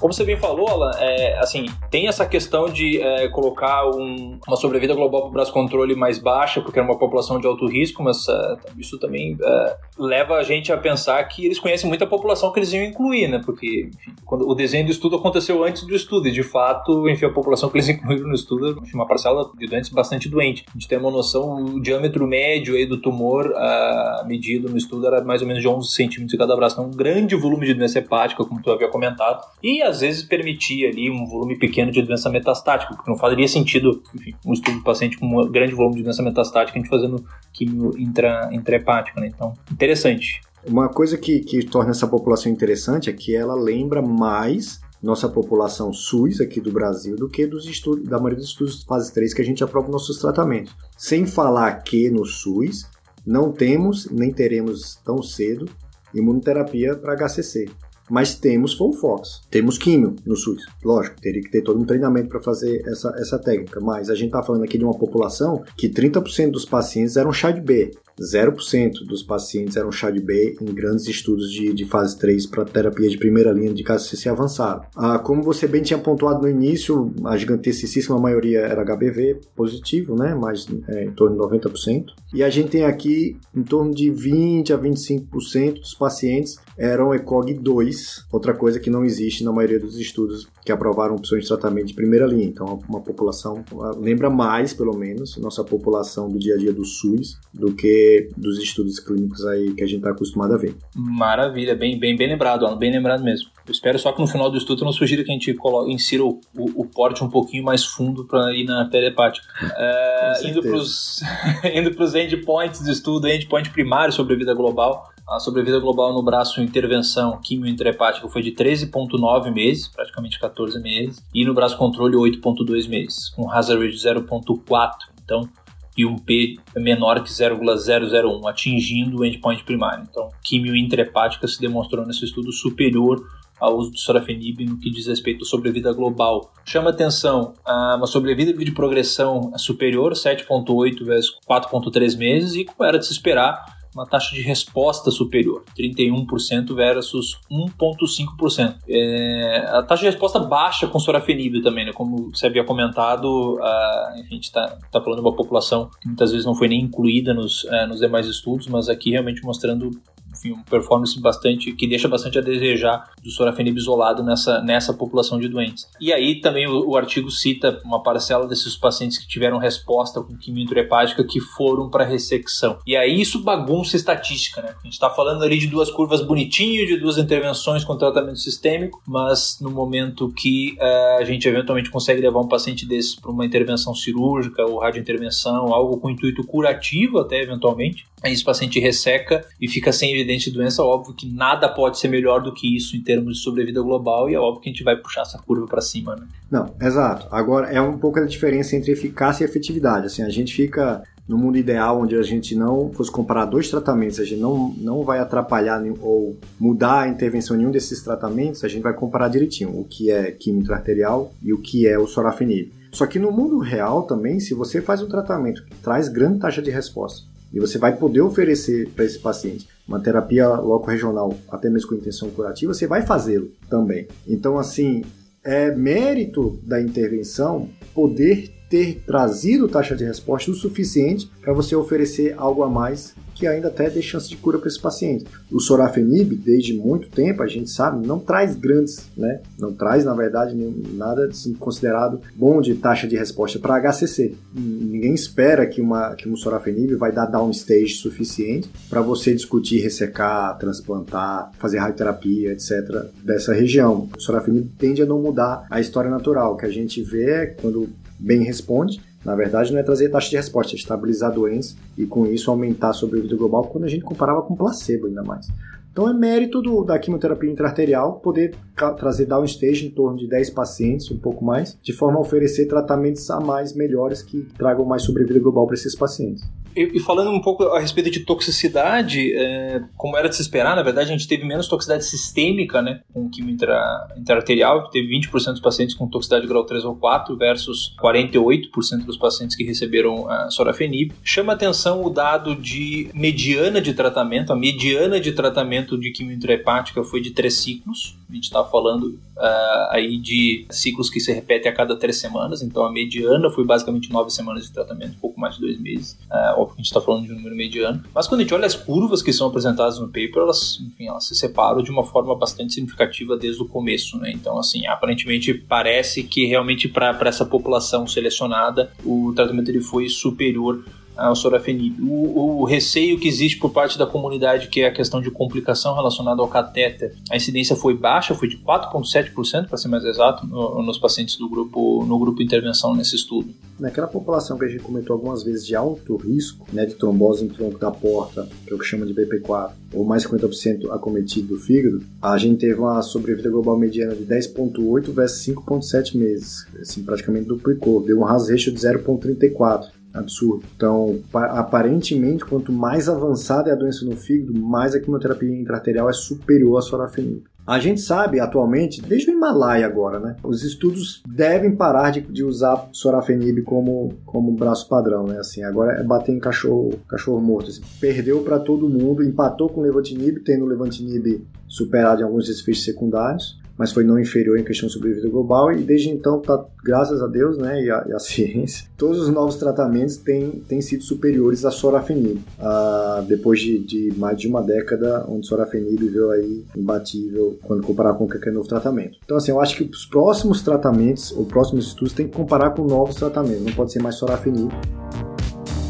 Como 0.00 0.14
você 0.14 0.24
bem 0.24 0.36
falou, 0.38 0.66
Alan, 0.66 0.90
é, 0.98 1.38
assim, 1.38 1.66
tem 1.90 2.08
essa 2.08 2.24
questão 2.24 2.70
de 2.70 3.00
é, 3.02 3.28
colocar 3.28 3.86
um, 3.90 4.40
uma 4.48 4.56
sobrevida 4.56 4.94
global 4.94 5.22
para 5.22 5.28
o 5.28 5.32
braço 5.32 5.52
controle 5.52 5.94
mais 5.94 6.18
baixa, 6.18 6.62
porque 6.62 6.78
é 6.78 6.82
uma 6.82 6.98
população 6.98 7.38
de 7.38 7.46
alto 7.46 7.66
risco, 7.66 8.02
mas 8.02 8.26
é, 8.26 8.56
isso 8.78 8.98
também 8.98 9.36
é, 9.42 9.76
leva 9.98 10.36
a 10.36 10.42
gente 10.42 10.72
a 10.72 10.78
pensar 10.78 11.22
que 11.24 11.44
eles 11.44 11.58
conhecem 11.58 11.86
muito 11.86 12.02
a 12.02 12.06
população 12.06 12.50
que 12.50 12.58
eles 12.58 12.72
iam 12.72 12.82
incluir, 12.82 13.28
né? 13.28 13.42
Porque, 13.44 13.90
enfim, 13.94 14.14
quando 14.24 14.48
o 14.48 14.54
desenho 14.54 14.86
do 14.86 14.90
estudo 14.90 15.16
aconteceu 15.16 15.62
antes 15.62 15.86
do 15.86 15.94
estudo, 15.94 16.28
e 16.28 16.32
de 16.32 16.42
fato, 16.42 17.06
enfim, 17.06 17.26
a 17.26 17.30
população 17.30 17.68
que 17.68 17.76
eles 17.76 17.88
incluíram 17.90 18.26
no 18.26 18.34
estudo, 18.34 18.80
enfim, 18.82 18.94
uma 18.94 19.06
parcela 19.06 19.50
de 19.58 19.66
doentes 19.66 19.90
bastante 19.90 20.30
doente. 20.30 20.64
A 20.70 20.72
gente 20.72 20.88
tem 20.88 20.98
uma 20.98 21.10
noção, 21.10 21.62
o 21.62 21.80
diâmetro 21.82 22.26
médio 22.26 22.74
aí 22.74 22.86
do 22.86 22.96
tumor 23.02 23.46
uh, 23.50 24.26
medido 24.26 24.70
no 24.70 24.78
estudo 24.78 25.06
era 25.06 25.22
mais 25.22 25.42
ou 25.42 25.46
menos 25.46 25.62
de 25.62 25.68
11 25.68 25.92
centímetros 25.92 26.38
cada 26.38 26.56
braço, 26.56 26.76
então 26.76 26.86
um 26.90 26.96
grande 26.96 27.36
volume 27.36 27.66
de 27.66 27.74
doença 27.74 27.98
hepática, 27.98 28.42
como 28.44 28.62
tu 28.62 28.70
havia 28.70 28.88
comentado, 28.88 29.44
e 29.62 29.82
às 29.90 30.00
vezes 30.00 30.22
permitia 30.22 30.88
ali 30.88 31.10
um 31.10 31.26
volume 31.26 31.58
pequeno 31.58 31.92
de 31.92 32.02
doença 32.02 32.30
metastática, 32.30 32.94
porque 32.94 33.10
não 33.10 33.18
faria 33.18 33.46
sentido, 33.46 34.02
enfim, 34.14 34.34
um 34.46 34.52
estudo 34.52 34.78
de 34.78 34.84
paciente 34.84 35.18
com 35.18 35.26
um 35.26 35.50
grande 35.50 35.74
volume 35.74 35.96
de 35.96 36.02
doença 36.02 36.22
metastática 36.22 36.78
a 36.78 36.80
gente 36.80 36.90
fazendo 36.90 37.24
quimio 37.52 37.92
intra, 37.98 38.48
intrahepática, 38.52 39.20
né? 39.20 39.28
Então, 39.28 39.52
interessante. 39.70 40.40
Uma 40.66 40.88
coisa 40.88 41.16
que, 41.16 41.40
que 41.40 41.64
torna 41.64 41.90
essa 41.90 42.06
população 42.06 42.50
interessante 42.50 43.08
é 43.08 43.12
que 43.12 43.34
ela 43.34 43.54
lembra 43.54 44.02
mais 44.02 44.80
nossa 45.02 45.28
população 45.28 45.92
SUS 45.92 46.40
aqui 46.40 46.60
do 46.60 46.70
Brasil 46.70 47.16
do 47.16 47.28
que 47.28 47.46
dos 47.46 47.66
estudos, 47.66 48.06
da 48.06 48.18
maioria 48.18 48.38
dos 48.38 48.48
estudos 48.48 48.84
fase 48.84 49.12
3 49.12 49.32
que 49.32 49.40
a 49.40 49.44
gente 49.44 49.64
aprova 49.64 49.88
nossos 49.88 50.18
tratamentos. 50.18 50.74
Sem 50.96 51.26
falar 51.26 51.82
que 51.82 52.10
no 52.10 52.24
SUS 52.24 52.86
não 53.26 53.50
temos 53.50 54.10
nem 54.10 54.30
teremos 54.30 54.96
tão 55.04 55.22
cedo 55.22 55.66
imunoterapia 56.14 56.96
para 56.96 57.16
HCC. 57.16 57.70
Mas 58.10 58.34
temos 58.34 58.74
Fox, 58.74 59.42
temos 59.50 59.78
químio 59.78 60.16
no 60.26 60.36
SUS. 60.36 60.66
Lógico, 60.84 61.20
teria 61.20 61.40
que 61.40 61.50
ter 61.50 61.62
todo 61.62 61.80
um 61.80 61.84
treinamento 61.84 62.28
para 62.28 62.40
fazer 62.40 62.82
essa, 62.86 63.14
essa 63.18 63.38
técnica. 63.38 63.80
Mas 63.80 64.10
a 64.10 64.14
gente 64.14 64.26
está 64.26 64.42
falando 64.42 64.64
aqui 64.64 64.76
de 64.76 64.84
uma 64.84 64.98
população 64.98 65.62
que 65.76 65.88
30% 65.88 66.50
dos 66.50 66.64
pacientes 66.64 67.16
eram 67.16 67.32
chá 67.32 67.50
de 67.50 67.60
B. 67.60 67.92
0% 68.20 69.06
dos 69.06 69.22
pacientes 69.22 69.76
eram 69.76 69.90
chá 69.90 70.10
de 70.10 70.20
B 70.20 70.56
em 70.60 70.74
grandes 70.74 71.08
estudos 71.08 71.50
de, 71.50 71.72
de 71.72 71.84
fase 71.86 72.18
3 72.18 72.46
para 72.46 72.64
terapia 72.64 73.08
de 73.08 73.16
primeira 73.16 73.50
linha 73.50 73.72
de 73.72 73.82
KCC 73.82 74.28
avançado. 74.28 74.86
Ah, 74.94 75.18
como 75.18 75.42
você 75.42 75.66
bem 75.66 75.82
tinha 75.82 75.98
pontuado 75.98 76.42
no 76.42 76.48
início, 76.48 77.14
a 77.24 77.36
gigantesquíssima 77.36 78.18
maioria 78.18 78.60
era 78.60 78.84
HBV 78.84 79.40
positivo, 79.56 80.14
né? 80.14 80.34
mais 80.34 80.66
é, 80.88 81.04
em 81.04 81.12
torno 81.12 81.36
de 81.36 81.56
90%. 81.56 82.06
E 82.34 82.42
a 82.42 82.50
gente 82.50 82.70
tem 82.70 82.84
aqui 82.84 83.38
em 83.54 83.62
torno 83.62 83.94
de 83.94 84.10
20 84.10 84.72
a 84.72 84.78
25% 84.78 85.80
dos 85.80 85.94
pacientes 85.94 86.58
eram 86.76 87.14
ECOG 87.14 87.54
2, 87.54 87.99
outra 88.32 88.54
coisa 88.54 88.78
que 88.78 88.90
não 88.90 89.04
existe 89.04 89.44
na 89.44 89.52
maioria 89.52 89.78
dos 89.78 89.98
estudos 89.98 90.48
que 90.64 90.72
aprovaram 90.72 91.14
opções 91.14 91.42
de 91.42 91.48
tratamento 91.48 91.86
de 91.86 91.94
primeira 91.94 92.26
linha. 92.26 92.44
Então, 92.44 92.78
uma 92.88 93.00
população 93.00 93.64
lembra 93.98 94.30
mais, 94.30 94.72
pelo 94.72 94.96
menos, 94.96 95.36
nossa 95.38 95.64
população 95.64 96.28
do 96.28 96.38
dia 96.38 96.54
a 96.54 96.58
dia 96.58 96.72
do 96.72 96.84
SUS 96.84 97.38
do 97.52 97.74
que 97.74 98.28
dos 98.36 98.58
estudos 98.58 98.98
clínicos 98.98 99.44
aí 99.46 99.72
que 99.74 99.82
a 99.82 99.86
gente 99.86 99.98
está 99.98 100.10
acostumado 100.10 100.54
a 100.54 100.56
ver. 100.56 100.74
Maravilha, 100.94 101.74
bem, 101.74 101.98
bem, 101.98 102.16
bem 102.16 102.28
lembrado, 102.28 102.66
Alan, 102.66 102.78
bem 102.78 102.92
lembrado 102.92 103.22
mesmo. 103.22 103.50
Eu 103.66 103.72
espero 103.72 103.98
só 103.98 104.12
que 104.12 104.20
no 104.20 104.26
final 104.26 104.50
do 104.50 104.58
estudo 104.58 104.84
não 104.84 104.92
sugira 104.92 105.22
que 105.22 105.30
a 105.30 105.34
gente 105.34 105.52
coloque, 105.54 105.92
insira 105.92 106.24
o, 106.24 106.40
o, 106.56 106.82
o 106.82 106.86
porte 106.86 107.22
um 107.22 107.28
pouquinho 107.28 107.64
mais 107.64 107.84
fundo 107.84 108.24
para 108.26 108.52
ir 108.54 108.64
na 108.64 108.84
perepática. 108.86 109.46
É, 109.82 110.46
indo 110.46 110.62
para 110.62 112.04
os 112.04 112.14
endpoints 112.14 112.82
do 112.82 112.90
estudo, 112.90 113.28
endpoint 113.28 113.70
primário 113.70 114.12
sobre 114.12 114.34
a 114.34 114.36
vida 114.36 114.52
global, 114.52 115.08
a 115.30 115.38
sobrevida 115.38 115.78
global 115.78 116.12
no 116.12 116.22
braço 116.22 116.60
intervenção 116.60 117.40
quimio 117.40 117.68
intrahepática 117.68 118.28
foi 118.28 118.42
de 118.42 118.50
13,9 118.50 119.52
meses, 119.52 119.86
praticamente 119.86 120.40
14 120.40 120.80
meses, 120.82 121.24
e 121.32 121.44
no 121.44 121.54
braço 121.54 121.76
controle 121.76 122.16
8,2 122.16 122.88
meses, 122.88 123.28
com 123.30 123.48
hazard 123.50 123.84
rate 123.84 123.96
de 123.96 124.02
0,4. 124.02 124.92
Então, 125.22 125.48
e 125.96 126.04
um 126.04 126.16
P 126.16 126.56
menor 126.76 127.22
que 127.22 127.32
0,001, 127.32 128.48
atingindo 128.48 129.20
o 129.20 129.24
endpoint 129.24 129.62
primário. 129.64 130.04
Então, 130.10 130.28
quimio 130.42 130.74
intrahepática 130.74 131.46
se 131.46 131.60
demonstrou 131.60 132.04
nesse 132.04 132.24
estudo 132.24 132.50
superior 132.52 133.22
ao 133.60 133.76
uso 133.76 133.90
do 133.90 133.98
sorafenib 133.98 134.64
no 134.64 134.78
que 134.78 134.90
diz 134.90 135.06
respeito 135.06 135.44
à 135.44 135.46
sobrevida 135.46 135.92
global. 135.92 136.52
Chama 136.64 136.90
atenção 136.90 137.52
uma 137.66 138.06
sobrevida 138.06 138.52
de 138.52 138.72
progressão 138.72 139.52
superior, 139.58 140.12
7,8 140.12 141.04
vezes 141.04 141.30
4,3 141.48 142.16
meses, 142.16 142.54
e 142.54 142.64
como 142.64 142.88
era 142.88 142.98
de 142.98 143.06
se 143.06 143.12
esperar, 143.12 143.62
uma 143.94 144.06
taxa 144.06 144.34
de 144.34 144.42
resposta 144.42 145.10
superior, 145.10 145.64
31% 145.78 146.74
versus 146.74 147.38
1,5%. 147.50 148.76
É, 148.88 149.66
a 149.68 149.82
taxa 149.82 150.02
de 150.02 150.10
resposta 150.10 150.38
baixa 150.38 150.86
com 150.86 150.98
sorafenib 150.98 151.62
também, 151.62 151.84
né? 151.84 151.92
como 151.92 152.30
você 152.30 152.46
havia 152.46 152.64
comentado, 152.64 153.58
a, 153.60 154.14
enfim, 154.18 154.28
a 154.30 154.34
gente 154.34 154.44
está 154.44 154.78
tá 154.90 155.00
falando 155.00 155.20
de 155.20 155.26
uma 155.26 155.34
população 155.34 155.90
que 156.00 156.06
muitas 156.06 156.30
vezes 156.30 156.46
não 156.46 156.54
foi 156.54 156.68
nem 156.68 156.82
incluída 156.82 157.34
nos, 157.34 157.64
é, 157.66 157.86
nos 157.86 158.00
demais 158.00 158.26
estudos, 158.26 158.66
mas 158.68 158.88
aqui 158.88 159.10
realmente 159.10 159.42
mostrando 159.44 159.90
enfim, 160.40 160.52
uma 160.52 160.64
performance 160.64 161.18
bastante 161.20 161.72
que 161.72 161.86
deixa 161.86 162.08
bastante 162.08 162.38
a 162.38 162.42
desejar 162.42 163.10
do 163.22 163.30
sorafenib 163.30 163.76
isolado 163.76 164.22
nessa, 164.22 164.60
nessa 164.62 164.92
população 164.92 165.38
de 165.38 165.48
doentes. 165.48 165.86
E 166.00 166.12
aí 166.12 166.40
também 166.40 166.66
o, 166.66 166.90
o 166.90 166.96
artigo 166.96 167.30
cita 167.30 167.80
uma 167.84 168.02
parcela 168.02 168.46
desses 168.46 168.76
pacientes 168.76 169.18
que 169.18 169.28
tiveram 169.28 169.58
resposta 169.58 170.20
com 170.20 170.36
quimioterapia 170.36 170.80
hepática 170.80 171.22
que 171.22 171.40
foram 171.40 171.88
para 171.88 172.04
ressecção. 172.04 172.78
E 172.86 172.96
aí 172.96 173.20
isso 173.20 173.42
bagunça 173.42 173.96
estatística, 173.96 174.62
né? 174.62 174.74
A 174.80 174.84
gente 174.84 174.94
está 174.94 175.10
falando 175.10 175.42
ali 175.44 175.58
de 175.58 175.66
duas 175.66 175.90
curvas 175.90 176.22
bonitinho, 176.22 176.86
de 176.86 176.96
duas 176.96 177.18
intervenções 177.18 177.84
com 177.84 177.96
tratamento 177.96 178.38
sistêmico, 178.38 179.02
mas 179.06 179.58
no 179.60 179.70
momento 179.70 180.32
que 180.32 180.76
uh, 180.80 181.20
a 181.20 181.24
gente 181.24 181.46
eventualmente 181.46 181.90
consegue 181.90 182.20
levar 182.20 182.40
um 182.40 182.48
paciente 182.48 182.86
desse 182.86 183.20
para 183.20 183.30
uma 183.30 183.44
intervenção 183.44 183.94
cirúrgica 183.94 184.64
ou 184.64 184.78
radiointervenção, 184.78 185.72
algo 185.72 185.98
com 185.98 186.10
intuito 186.10 186.44
curativo 186.44 187.18
até 187.18 187.42
eventualmente, 187.42 188.06
aí 188.22 188.32
esse 188.32 188.44
paciente 188.44 188.80
resseca 188.80 189.44
e 189.60 189.68
fica 189.68 189.92
sem 189.92 190.12
evidente 190.30 190.50
doença, 190.50 190.82
óbvio 190.82 191.14
que 191.14 191.26
nada 191.26 191.68
pode 191.68 191.98
ser 191.98 192.08
melhor 192.08 192.42
do 192.42 192.54
que 192.54 192.76
isso 192.76 192.96
em 192.96 193.02
termos 193.02 193.38
de 193.38 193.42
sobrevida 193.42 193.82
global 193.82 194.30
e 194.30 194.34
é 194.34 194.38
óbvio 194.38 194.62
que 194.62 194.68
a 194.68 194.72
gente 194.72 194.84
vai 194.84 194.96
puxar 194.96 195.22
essa 195.22 195.38
curva 195.38 195.66
para 195.66 195.80
cima, 195.80 196.14
né? 196.16 196.26
Não, 196.50 196.74
exato. 196.80 197.26
Agora 197.30 197.68
é 197.68 197.80
um 197.80 197.98
pouco 197.98 198.18
a 198.18 198.24
diferença 198.24 198.76
entre 198.76 198.92
eficácia 198.92 199.44
e 199.44 199.48
efetividade. 199.48 200.06
Assim, 200.06 200.22
a 200.22 200.28
gente 200.28 200.54
fica 200.54 201.02
no 201.28 201.36
mundo 201.36 201.58
ideal 201.58 202.00
onde 202.00 202.16
a 202.16 202.22
gente 202.22 202.54
não 202.54 202.90
fosse 202.92 203.10
comparar 203.10 203.44
dois 203.44 203.70
tratamentos, 203.70 204.18
a 204.18 204.24
gente 204.24 204.40
não, 204.40 204.74
não 204.78 205.04
vai 205.04 205.18
atrapalhar 205.18 205.80
ou 206.00 206.36
mudar 206.58 207.02
a 207.02 207.08
intervenção 207.08 207.54
em 207.54 207.60
nenhum 207.60 207.70
desses 207.70 208.02
tratamentos, 208.02 208.64
a 208.64 208.68
gente 208.68 208.82
vai 208.82 208.94
comparar 208.94 209.28
direitinho 209.28 209.70
o 209.78 209.84
que 209.84 210.10
é 210.10 210.30
químico 210.32 210.72
arterial 210.72 211.32
e 211.42 211.52
o 211.52 211.58
que 211.58 211.86
é 211.86 211.98
o 211.98 212.06
sorafenib. 212.06 212.72
Só 212.92 213.06
que 213.06 213.20
no 213.20 213.30
mundo 213.30 213.58
real 213.58 214.02
também, 214.02 214.40
se 214.40 214.52
você 214.52 214.82
faz 214.82 215.00
um 215.00 215.08
tratamento 215.08 215.64
que 215.64 215.76
traz 215.76 216.08
grande 216.08 216.40
taxa 216.40 216.60
de 216.60 216.70
resposta 216.70 217.29
e 217.52 217.58
você 217.58 217.78
vai 217.78 217.96
poder 217.96 218.20
oferecer 218.20 218.88
para 218.90 219.04
esse 219.04 219.18
paciente 219.18 219.68
uma 219.86 220.00
terapia 220.00 220.48
loco-regional, 220.48 221.36
até 221.50 221.68
mesmo 221.68 221.88
com 221.88 221.94
intenção 221.96 222.30
curativa, 222.30 222.72
você 222.72 222.86
vai 222.86 223.02
fazê-lo 223.02 223.50
também. 223.68 224.06
Então, 224.26 224.58
assim, 224.58 225.02
é 225.42 225.74
mérito 225.74 226.60
da 226.62 226.80
intervenção 226.80 227.68
poder 227.94 228.59
ter 228.70 229.02
trazido 229.04 229.68
taxa 229.68 229.96
de 229.96 230.04
resposta 230.04 230.50
o 230.50 230.54
suficiente 230.54 231.28
para 231.42 231.52
você 231.52 231.74
oferecer 231.74 232.34
algo 232.38 232.62
a 232.62 232.70
mais 232.70 233.14
que 233.40 233.46
ainda 233.46 233.68
até 233.68 233.88
dê 233.88 234.02
chance 234.02 234.28
de 234.28 234.36
cura 234.36 234.58
para 234.58 234.68
esse 234.68 234.78
paciente. 234.78 235.24
O 235.50 235.58
sorafenib, 235.58 236.34
desde 236.36 236.74
muito 236.74 237.08
tempo, 237.08 237.42
a 237.42 237.46
gente 237.46 237.70
sabe, 237.70 238.06
não 238.06 238.18
traz 238.18 238.54
grandes, 238.54 239.08
né? 239.16 239.40
Não 239.58 239.72
traz, 239.72 240.04
na 240.04 240.14
verdade, 240.14 240.54
nada 240.92 241.24
assim, 241.24 241.54
considerado 241.54 242.20
bom 242.36 242.60
de 242.60 242.74
taxa 242.74 243.08
de 243.08 243.16
resposta 243.16 243.58
para 243.58 243.80
HCC. 243.80 244.34
Ninguém 244.54 245.14
espera 245.14 245.66
que, 245.66 245.80
uma, 245.80 246.14
que 246.14 246.28
um 246.28 246.36
sorafenib 246.36 246.94
vai 246.96 247.12
dar 247.12 247.24
downstage 247.24 247.94
suficiente 247.94 248.70
para 248.90 249.00
você 249.00 249.32
discutir 249.32 249.80
ressecar, 249.80 250.58
transplantar, 250.58 251.50
fazer 251.58 251.78
radioterapia, 251.78 252.52
etc. 252.52 253.06
dessa 253.24 253.54
região. 253.54 254.10
O 254.14 254.20
sorafenib 254.20 254.70
tende 254.76 255.00
a 255.00 255.06
não 255.06 255.18
mudar 255.18 255.66
a 255.70 255.80
história 255.80 256.10
natural. 256.10 256.52
O 256.52 256.56
que 256.58 256.66
a 256.66 256.70
gente 256.70 257.02
vê 257.02 257.30
é 257.30 257.46
quando 257.46 257.88
bem 258.20 258.42
responde, 258.42 259.00
na 259.24 259.34
verdade, 259.34 259.72
não 259.72 259.78
é 259.78 259.82
trazer 259.82 260.08
taxa 260.08 260.30
de 260.30 260.36
resposta, 260.36 260.74
é 260.74 260.76
estabilizar 260.76 261.30
a 261.30 261.34
doença 261.34 261.76
e 261.96 262.06
com 262.06 262.26
isso 262.26 262.50
aumentar 262.50 262.90
a 262.90 262.92
sobrevida 262.94 263.36
global 263.36 263.64
quando 263.64 263.84
a 263.84 263.88
gente 263.88 264.02
comparava 264.02 264.42
com 264.42 264.56
placebo 264.56 265.06
ainda 265.06 265.22
mais. 265.22 265.48
Então 265.92 266.08
é 266.08 266.14
mérito 266.14 266.62
do, 266.62 266.84
da 266.84 266.98
quimioterapia 266.98 267.50
intraarterial 267.50 268.20
poder 268.20 268.54
trazer 268.96 269.26
downstage 269.26 269.86
em 269.86 269.90
torno 269.90 270.16
de 270.16 270.28
10 270.28 270.50
pacientes, 270.50 271.10
um 271.10 271.18
pouco 271.18 271.44
mais, 271.44 271.76
de 271.82 271.92
forma 271.92 272.18
a 272.18 272.20
oferecer 272.22 272.66
tratamentos 272.66 273.28
a 273.30 273.40
mais 273.40 273.74
melhores 273.74 274.22
que 274.22 274.46
tragam 274.56 274.84
mais 274.84 275.02
sobrevida 275.02 275.40
global 275.40 275.66
para 275.66 275.74
esses 275.74 275.94
pacientes. 275.94 276.48
E, 276.74 276.96
e, 276.96 277.00
falando 277.00 277.30
um 277.30 277.40
pouco 277.40 277.64
a 277.64 277.80
respeito 277.80 278.10
de 278.10 278.20
toxicidade, 278.20 279.32
é, 279.34 279.82
como 279.96 280.16
era 280.16 280.28
de 280.28 280.36
se 280.36 280.42
esperar, 280.42 280.76
na 280.76 280.82
verdade 280.82 281.08
a 281.08 281.12
gente 281.12 281.26
teve 281.26 281.44
menos 281.44 281.68
toxicidade 281.68 282.04
sistêmica, 282.04 282.80
né, 282.80 283.00
com 283.12 283.28
quimio 283.28 283.52
intra, 283.52 284.08
intraarterial, 284.16 284.88
teve 284.90 285.08
20% 285.08 285.52
dos 285.52 285.60
pacientes 285.60 285.94
com 285.94 286.06
toxicidade 286.06 286.46
grau 286.46 286.64
3 286.64 286.84
ou 286.84 286.94
4 286.94 287.36
versus 287.36 287.94
48% 288.00 289.04
dos 289.04 289.16
pacientes 289.16 289.56
que 289.56 289.64
receberam 289.64 290.28
a 290.30 290.50
sorafenib. 290.50 291.12
Chama 291.24 291.52
atenção 291.52 292.04
o 292.04 292.10
dado 292.10 292.54
de 292.54 293.10
mediana 293.14 293.80
de 293.80 293.92
tratamento, 293.92 294.52
a 294.52 294.56
mediana 294.56 295.20
de 295.20 295.32
tratamento 295.32 295.98
de 295.98 296.10
quimio 296.12 296.36
intrahepática 296.36 297.02
foi 297.02 297.20
de 297.20 297.30
3 297.30 297.52
ciclos, 297.52 298.16
a 298.28 298.34
gente 298.34 298.44
está 298.44 298.64
falando 298.64 299.18
uh, 299.36 299.90
aí 299.90 300.16
de 300.18 300.66
ciclos 300.70 301.10
que 301.10 301.18
se 301.18 301.32
repetem 301.32 301.70
a 301.70 301.74
cada 301.74 301.96
3 301.96 302.16
semanas, 302.16 302.62
então 302.62 302.84
a 302.84 302.92
mediana 302.92 303.50
foi 303.50 303.64
basicamente 303.64 304.10
9 304.10 304.30
semanas 304.30 304.66
de 304.66 304.72
tratamento, 304.72 305.18
pouco 305.20 305.40
mais 305.40 305.56
de 305.56 305.62
2 305.62 305.80
meses. 305.80 306.18
Uh, 306.30 306.59
óbvio 306.60 306.76
que 306.76 306.80
a 306.80 306.82
gente 306.82 306.92
está 306.92 307.00
falando 307.00 307.26
de 307.26 307.32
um 307.32 307.36
número 307.36 307.56
mediano, 307.56 308.02
mas 308.14 308.26
quando 308.26 308.40
a 308.40 308.44
gente 308.44 308.54
olha 308.54 308.66
as 308.66 308.74
curvas 308.74 309.22
que 309.22 309.32
são 309.32 309.48
apresentadas 309.48 309.98
no 309.98 310.06
paper, 310.06 310.42
elas, 310.42 310.78
enfim, 310.80 311.08
elas 311.08 311.26
se 311.26 311.34
separam 311.34 311.82
de 311.82 311.90
uma 311.90 312.04
forma 312.04 312.34
bastante 312.34 312.74
significativa 312.74 313.36
desde 313.36 313.62
o 313.62 313.66
começo, 313.66 314.18
né? 314.18 314.30
Então, 314.32 314.58
assim, 314.58 314.86
aparentemente 314.86 315.54
parece 315.54 316.22
que 316.22 316.46
realmente 316.46 316.88
para 316.88 317.16
essa 317.28 317.44
população 317.44 318.06
selecionada 318.06 318.92
o 319.04 319.32
tratamento 319.34 319.70
ele 319.70 319.80
foi 319.80 320.08
superior 320.08 320.84
ao 321.20 321.36
sorafenib. 321.36 322.00
O, 322.00 322.60
o, 322.62 322.64
receio 322.64 323.18
que 323.18 323.28
existe 323.28 323.58
por 323.58 323.70
parte 323.70 323.98
da 323.98 324.06
comunidade, 324.06 324.68
que 324.68 324.80
é 324.80 324.86
a 324.86 324.92
questão 324.92 325.20
de 325.20 325.30
complicação 325.30 325.94
relacionada 325.94 326.40
ao 326.40 326.48
catéter, 326.48 327.14
a 327.30 327.36
incidência 327.36 327.76
foi 327.76 327.94
baixa, 327.94 328.34
foi 328.34 328.48
de 328.48 328.56
4,7%, 328.56 329.68
para 329.68 329.76
ser 329.76 329.88
mais 329.88 330.04
exato, 330.04 330.46
no, 330.46 330.82
nos 330.82 330.98
pacientes 330.98 331.36
do 331.36 331.48
grupo, 331.48 332.04
no 332.06 332.18
grupo 332.18 332.42
intervenção 332.42 332.94
nesse 332.94 333.16
estudo. 333.16 333.50
Naquela 333.78 334.06
população 334.06 334.58
que 334.58 334.64
a 334.64 334.68
gente 334.68 334.82
comentou 334.82 335.14
algumas 335.14 335.42
vezes 335.42 335.66
de 335.66 335.74
alto 335.74 336.16
risco, 336.16 336.66
né, 336.72 336.86
de 336.86 336.94
trombose 336.94 337.44
em 337.44 337.48
tronco 337.48 337.78
da 337.78 337.90
porta, 337.90 338.48
que 338.66 338.72
é 338.72 338.76
o 338.76 338.78
que 338.78 338.84
chama 338.84 339.06
de 339.06 339.14
BP4, 339.14 339.70
ou 339.92 340.04
mais 340.04 340.24
50% 340.24 340.90
acometido 340.90 341.48
do 341.48 341.56
fígado, 341.58 342.02
a 342.22 342.38
gente 342.38 342.60
teve 342.60 342.78
uma 342.78 343.02
sobrevida 343.02 343.50
global 343.50 343.76
mediana 343.76 344.14
de 344.14 344.24
10,8 344.24 345.10
versus 345.10 345.46
5,7 345.46 346.16
meses, 346.16 346.66
assim, 346.80 347.02
praticamente 347.02 347.46
duplicou, 347.46 348.02
deu 348.02 348.20
um 348.20 348.26
hazard 348.26 348.52
ratio 348.52 348.72
de 348.72 348.80
0,34 348.80 349.99
absurdo. 350.12 350.64
Então, 350.76 351.20
aparentemente, 351.32 352.44
quanto 352.44 352.72
mais 352.72 353.08
avançada 353.08 353.70
é 353.70 353.72
a 353.72 353.76
doença 353.76 354.04
no 354.04 354.16
fígado, 354.16 354.58
mais 354.58 354.94
a 354.94 355.00
quimioterapia 355.00 355.60
intraarterial 355.60 356.08
é 356.08 356.12
superior 356.12 356.78
à 356.78 356.82
sorafenib. 356.82 357.44
A 357.66 357.78
gente 357.78 358.00
sabe 358.00 358.40
atualmente, 358.40 359.00
desde 359.00 359.30
o 359.30 359.34
Himalaia 359.34 359.86
agora, 359.86 360.18
né? 360.18 360.34
Os 360.42 360.64
estudos 360.64 361.22
devem 361.28 361.76
parar 361.76 362.10
de, 362.10 362.20
de 362.20 362.42
usar 362.42 362.88
sorafenib 362.90 363.62
como, 363.62 364.14
como 364.26 364.50
braço 364.50 364.88
padrão, 364.88 365.26
né? 365.26 365.38
Assim, 365.38 365.62
agora 365.62 366.00
é 366.00 366.02
bater 366.02 366.32
em 366.32 366.40
cachorro, 366.40 366.98
cachorro 367.06 367.40
morto. 367.40 367.70
Assim. 367.70 367.82
Perdeu 368.00 368.42
para 368.42 368.58
todo 368.58 368.88
mundo, 368.88 369.22
empatou 369.22 369.68
com 369.68 369.80
o 369.80 369.84
levantinib, 369.84 370.40
tendo 370.40 370.64
o 370.64 370.68
levantinib 370.68 371.46
superado 371.68 372.22
em 372.22 372.24
alguns 372.24 372.46
desfechos 372.46 372.84
secundários 372.84 373.59
mas 373.80 373.92
foi 373.92 374.04
não 374.04 374.18
inferior 374.18 374.58
em 374.58 374.62
questão 374.62 374.86
de 374.88 374.92
sobrevida 374.92 375.26
global 375.26 375.72
e 375.72 375.82
desde 375.82 376.10
então 376.10 376.38
tá, 376.38 376.62
graças 376.84 377.22
a 377.22 377.26
Deus, 377.26 377.56
né, 377.56 377.82
e 377.82 377.90
a, 377.90 378.04
e 378.10 378.12
a 378.12 378.18
ciência, 378.20 378.86
todos 378.94 379.18
os 379.18 379.30
novos 379.30 379.56
tratamentos 379.56 380.18
têm, 380.18 380.62
têm 380.68 380.82
sido 380.82 381.02
superiores 381.02 381.64
a 381.64 381.70
sorafenib, 381.70 382.42
ah, 382.58 383.24
depois 383.26 383.58
de, 383.58 383.78
de, 383.78 384.12
mais 384.18 384.38
de 384.38 384.46
uma 384.46 384.62
década 384.62 385.24
onde 385.26 385.46
sorafenib 385.46 385.98
veio 385.98 386.30
aí 386.30 386.62
imbatível 386.76 387.58
quando 387.62 387.82
comparar 387.82 388.12
com 388.12 388.28
qualquer 388.28 388.52
novo 388.52 388.68
tratamento. 388.68 389.16
Então 389.24 389.38
assim, 389.38 389.50
eu 389.50 389.58
acho 389.58 389.74
que 389.78 389.84
os 389.84 390.04
próximos 390.04 390.60
tratamentos, 390.60 391.30
os 391.30 391.48
próximos 391.48 391.86
estudos 391.86 392.12
tem 392.12 392.28
que 392.28 392.36
comparar 392.36 392.72
com 392.72 392.84
novos 392.84 393.16
tratamentos, 393.16 393.64
não 393.64 393.72
pode 393.72 393.92
ser 393.92 394.02
mais 394.02 394.16
sorafenib. 394.16 394.70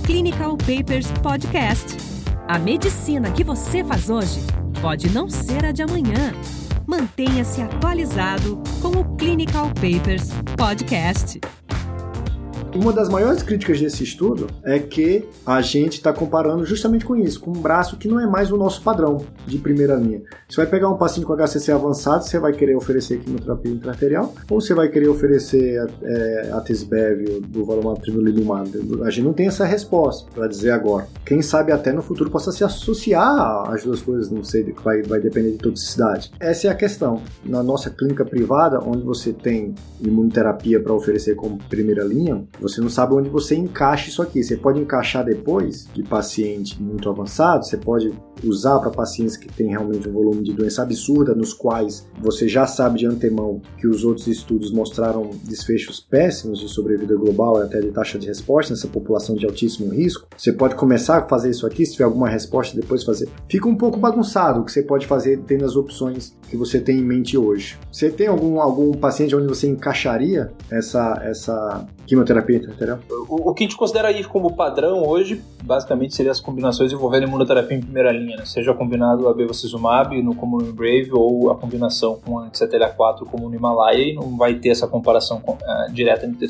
Clinical 0.06 0.56
Papers 0.58 1.10
Podcast. 1.22 1.96
A 2.46 2.56
medicina 2.56 3.32
que 3.32 3.42
você 3.42 3.82
faz 3.82 4.08
hoje 4.08 4.40
pode 4.80 5.10
não 5.10 5.28
ser 5.28 5.64
a 5.64 5.72
de 5.72 5.82
amanhã. 5.82 6.32
Mantenha-se 6.90 7.62
atualizado 7.62 8.60
com 8.82 8.88
o 8.88 9.16
Clinical 9.16 9.68
Papers 9.74 10.30
Podcast. 10.56 11.38
Uma 12.74 12.92
das 12.92 13.08
maiores 13.08 13.42
críticas 13.42 13.80
desse 13.80 14.04
estudo 14.04 14.46
é 14.62 14.78
que 14.78 15.28
a 15.44 15.60
gente 15.60 15.94
está 15.94 16.12
comparando 16.12 16.64
justamente 16.64 17.04
com 17.04 17.16
isso, 17.16 17.40
com 17.40 17.50
um 17.50 17.60
braço 17.60 17.96
que 17.96 18.06
não 18.06 18.20
é 18.20 18.26
mais 18.26 18.52
o 18.52 18.56
nosso 18.56 18.82
padrão 18.82 19.24
de 19.44 19.58
primeira 19.58 19.96
linha. 19.96 20.22
Você 20.48 20.56
vai 20.56 20.66
pegar 20.66 20.88
um 20.88 20.96
paciente 20.96 21.26
com 21.26 21.34
HCC 21.34 21.72
avançado, 21.72 22.24
você 22.24 22.38
vai 22.38 22.52
querer 22.52 22.76
oferecer 22.76 23.18
quimioterapia 23.20 23.72
intraarterial 23.72 24.34
ou 24.48 24.60
você 24.60 24.72
vai 24.72 24.88
querer 24.88 25.08
oferecer 25.08 25.84
é, 26.02 26.50
a 26.52 26.60
Tesbev 26.60 27.40
do 27.48 27.64
valor 27.64 27.98
tremelimumab? 27.98 28.70
A 29.04 29.10
gente 29.10 29.24
não 29.24 29.32
tem 29.32 29.48
essa 29.48 29.64
resposta 29.64 30.30
para 30.32 30.46
dizer 30.46 30.70
agora. 30.70 31.08
Quem 31.26 31.42
sabe 31.42 31.72
até 31.72 31.92
no 31.92 32.02
futuro 32.02 32.30
possa 32.30 32.52
se 32.52 32.62
associar 32.62 33.68
às 33.68 33.82
duas 33.82 34.00
coisas, 34.00 34.30
não 34.30 34.44
sei, 34.44 34.72
vai, 34.84 35.02
vai 35.02 35.20
depender 35.20 35.52
de 35.52 35.58
toxicidade. 35.58 36.30
Essa 36.38 36.68
é 36.68 36.70
a 36.70 36.74
questão. 36.74 37.20
Na 37.44 37.62
nossa 37.62 37.90
clínica 37.90 38.24
privada, 38.24 38.78
onde 38.80 39.02
você 39.02 39.32
tem 39.32 39.74
imunoterapia 40.00 40.80
para 40.80 40.94
oferecer 40.94 41.34
como 41.34 41.58
primeira 41.68 42.04
linha, 42.04 42.44
você 42.60 42.80
não 42.80 42.88
sabe 42.88 43.14
onde 43.14 43.28
você 43.28 43.54
encaixa 43.54 44.08
isso 44.08 44.22
aqui. 44.22 44.42
Você 44.42 44.56
pode 44.56 44.80
encaixar 44.80 45.24
depois 45.24 45.88
de 45.92 46.02
paciente 46.02 46.80
muito 46.80 47.08
avançado, 47.08 47.64
você 47.64 47.76
pode 47.76 48.12
usar 48.44 48.78
para 48.78 48.90
pacientes 48.90 49.36
que 49.36 49.48
têm 49.48 49.68
realmente 49.68 50.08
um 50.08 50.12
volume 50.12 50.42
de 50.42 50.52
doença 50.52 50.82
absurda, 50.82 51.34
nos 51.34 51.52
quais 51.52 52.06
você 52.20 52.48
já 52.48 52.66
sabe 52.66 52.98
de 52.98 53.06
antemão 53.06 53.60
que 53.78 53.86
os 53.86 54.04
outros 54.04 54.26
estudos 54.26 54.70
mostraram 54.70 55.30
desfechos 55.44 56.00
péssimos 56.00 56.58
de 56.58 56.68
sobrevida 56.68 57.14
global 57.16 57.60
e 57.60 57.62
até 57.64 57.80
de 57.80 57.90
taxa 57.90 58.18
de 58.18 58.26
resposta 58.26 58.72
nessa 58.72 58.88
população 58.88 59.34
de 59.34 59.46
altíssimo 59.46 59.92
risco. 59.92 60.26
Você 60.36 60.52
pode 60.52 60.74
começar 60.74 61.18
a 61.18 61.28
fazer 61.28 61.50
isso 61.50 61.66
aqui, 61.66 61.84
se 61.84 61.92
tiver 61.92 62.04
alguma 62.04 62.28
resposta, 62.28 62.78
depois 62.78 63.04
fazer. 63.04 63.28
Fica 63.48 63.68
um 63.68 63.76
pouco 63.76 63.98
bagunçado 63.98 64.60
o 64.60 64.64
que 64.64 64.72
você 64.72 64.82
pode 64.82 65.06
fazer 65.06 65.40
tendo 65.46 65.64
as 65.64 65.76
opções 65.76 66.36
que 66.48 66.56
você 66.56 66.80
tem 66.80 66.98
em 66.98 67.04
mente 67.04 67.36
hoje. 67.36 67.78
Você 67.90 68.10
tem 68.10 68.26
algum, 68.26 68.60
algum 68.60 68.92
paciente 68.92 69.34
onde 69.34 69.46
você 69.46 69.68
encaixaria 69.68 70.52
essa, 70.70 71.20
essa 71.24 71.86
quimioterapia 72.06 72.56
entendeu? 72.56 72.98
O, 73.28 73.50
o 73.50 73.54
que 73.54 73.64
a 73.64 73.66
gente 73.66 73.76
considera 73.76 74.08
aí 74.08 74.24
como 74.24 74.54
padrão 74.54 75.06
hoje, 75.06 75.42
basicamente, 75.62 76.14
seria 76.14 76.32
as 76.32 76.40
combinações 76.40 76.92
envolvendo 76.92 77.26
imunoterapia 77.26 77.76
em 77.76 77.80
primeira 77.80 78.12
linha, 78.12 78.29
né? 78.36 78.44
seja 78.44 78.74
combinado 78.74 79.28
a 79.28 79.34
bevacizumab 79.34 80.20
no 80.22 80.34
como 80.34 80.58
no 80.58 80.72
Brave 80.72 81.10
ou 81.12 81.50
a 81.50 81.56
combinação 81.56 82.18
com 82.24 82.38
a 82.38 82.46
anti-CTLA-4 82.46 83.26
como 83.30 83.48
no 83.48 83.54
Himalaia 83.54 84.12
e 84.12 84.14
não 84.14 84.36
vai 84.36 84.54
ter 84.54 84.70
essa 84.70 84.86
comparação 84.86 85.42
uh, 85.46 85.92
direta 85.92 86.26
entre, 86.26 86.48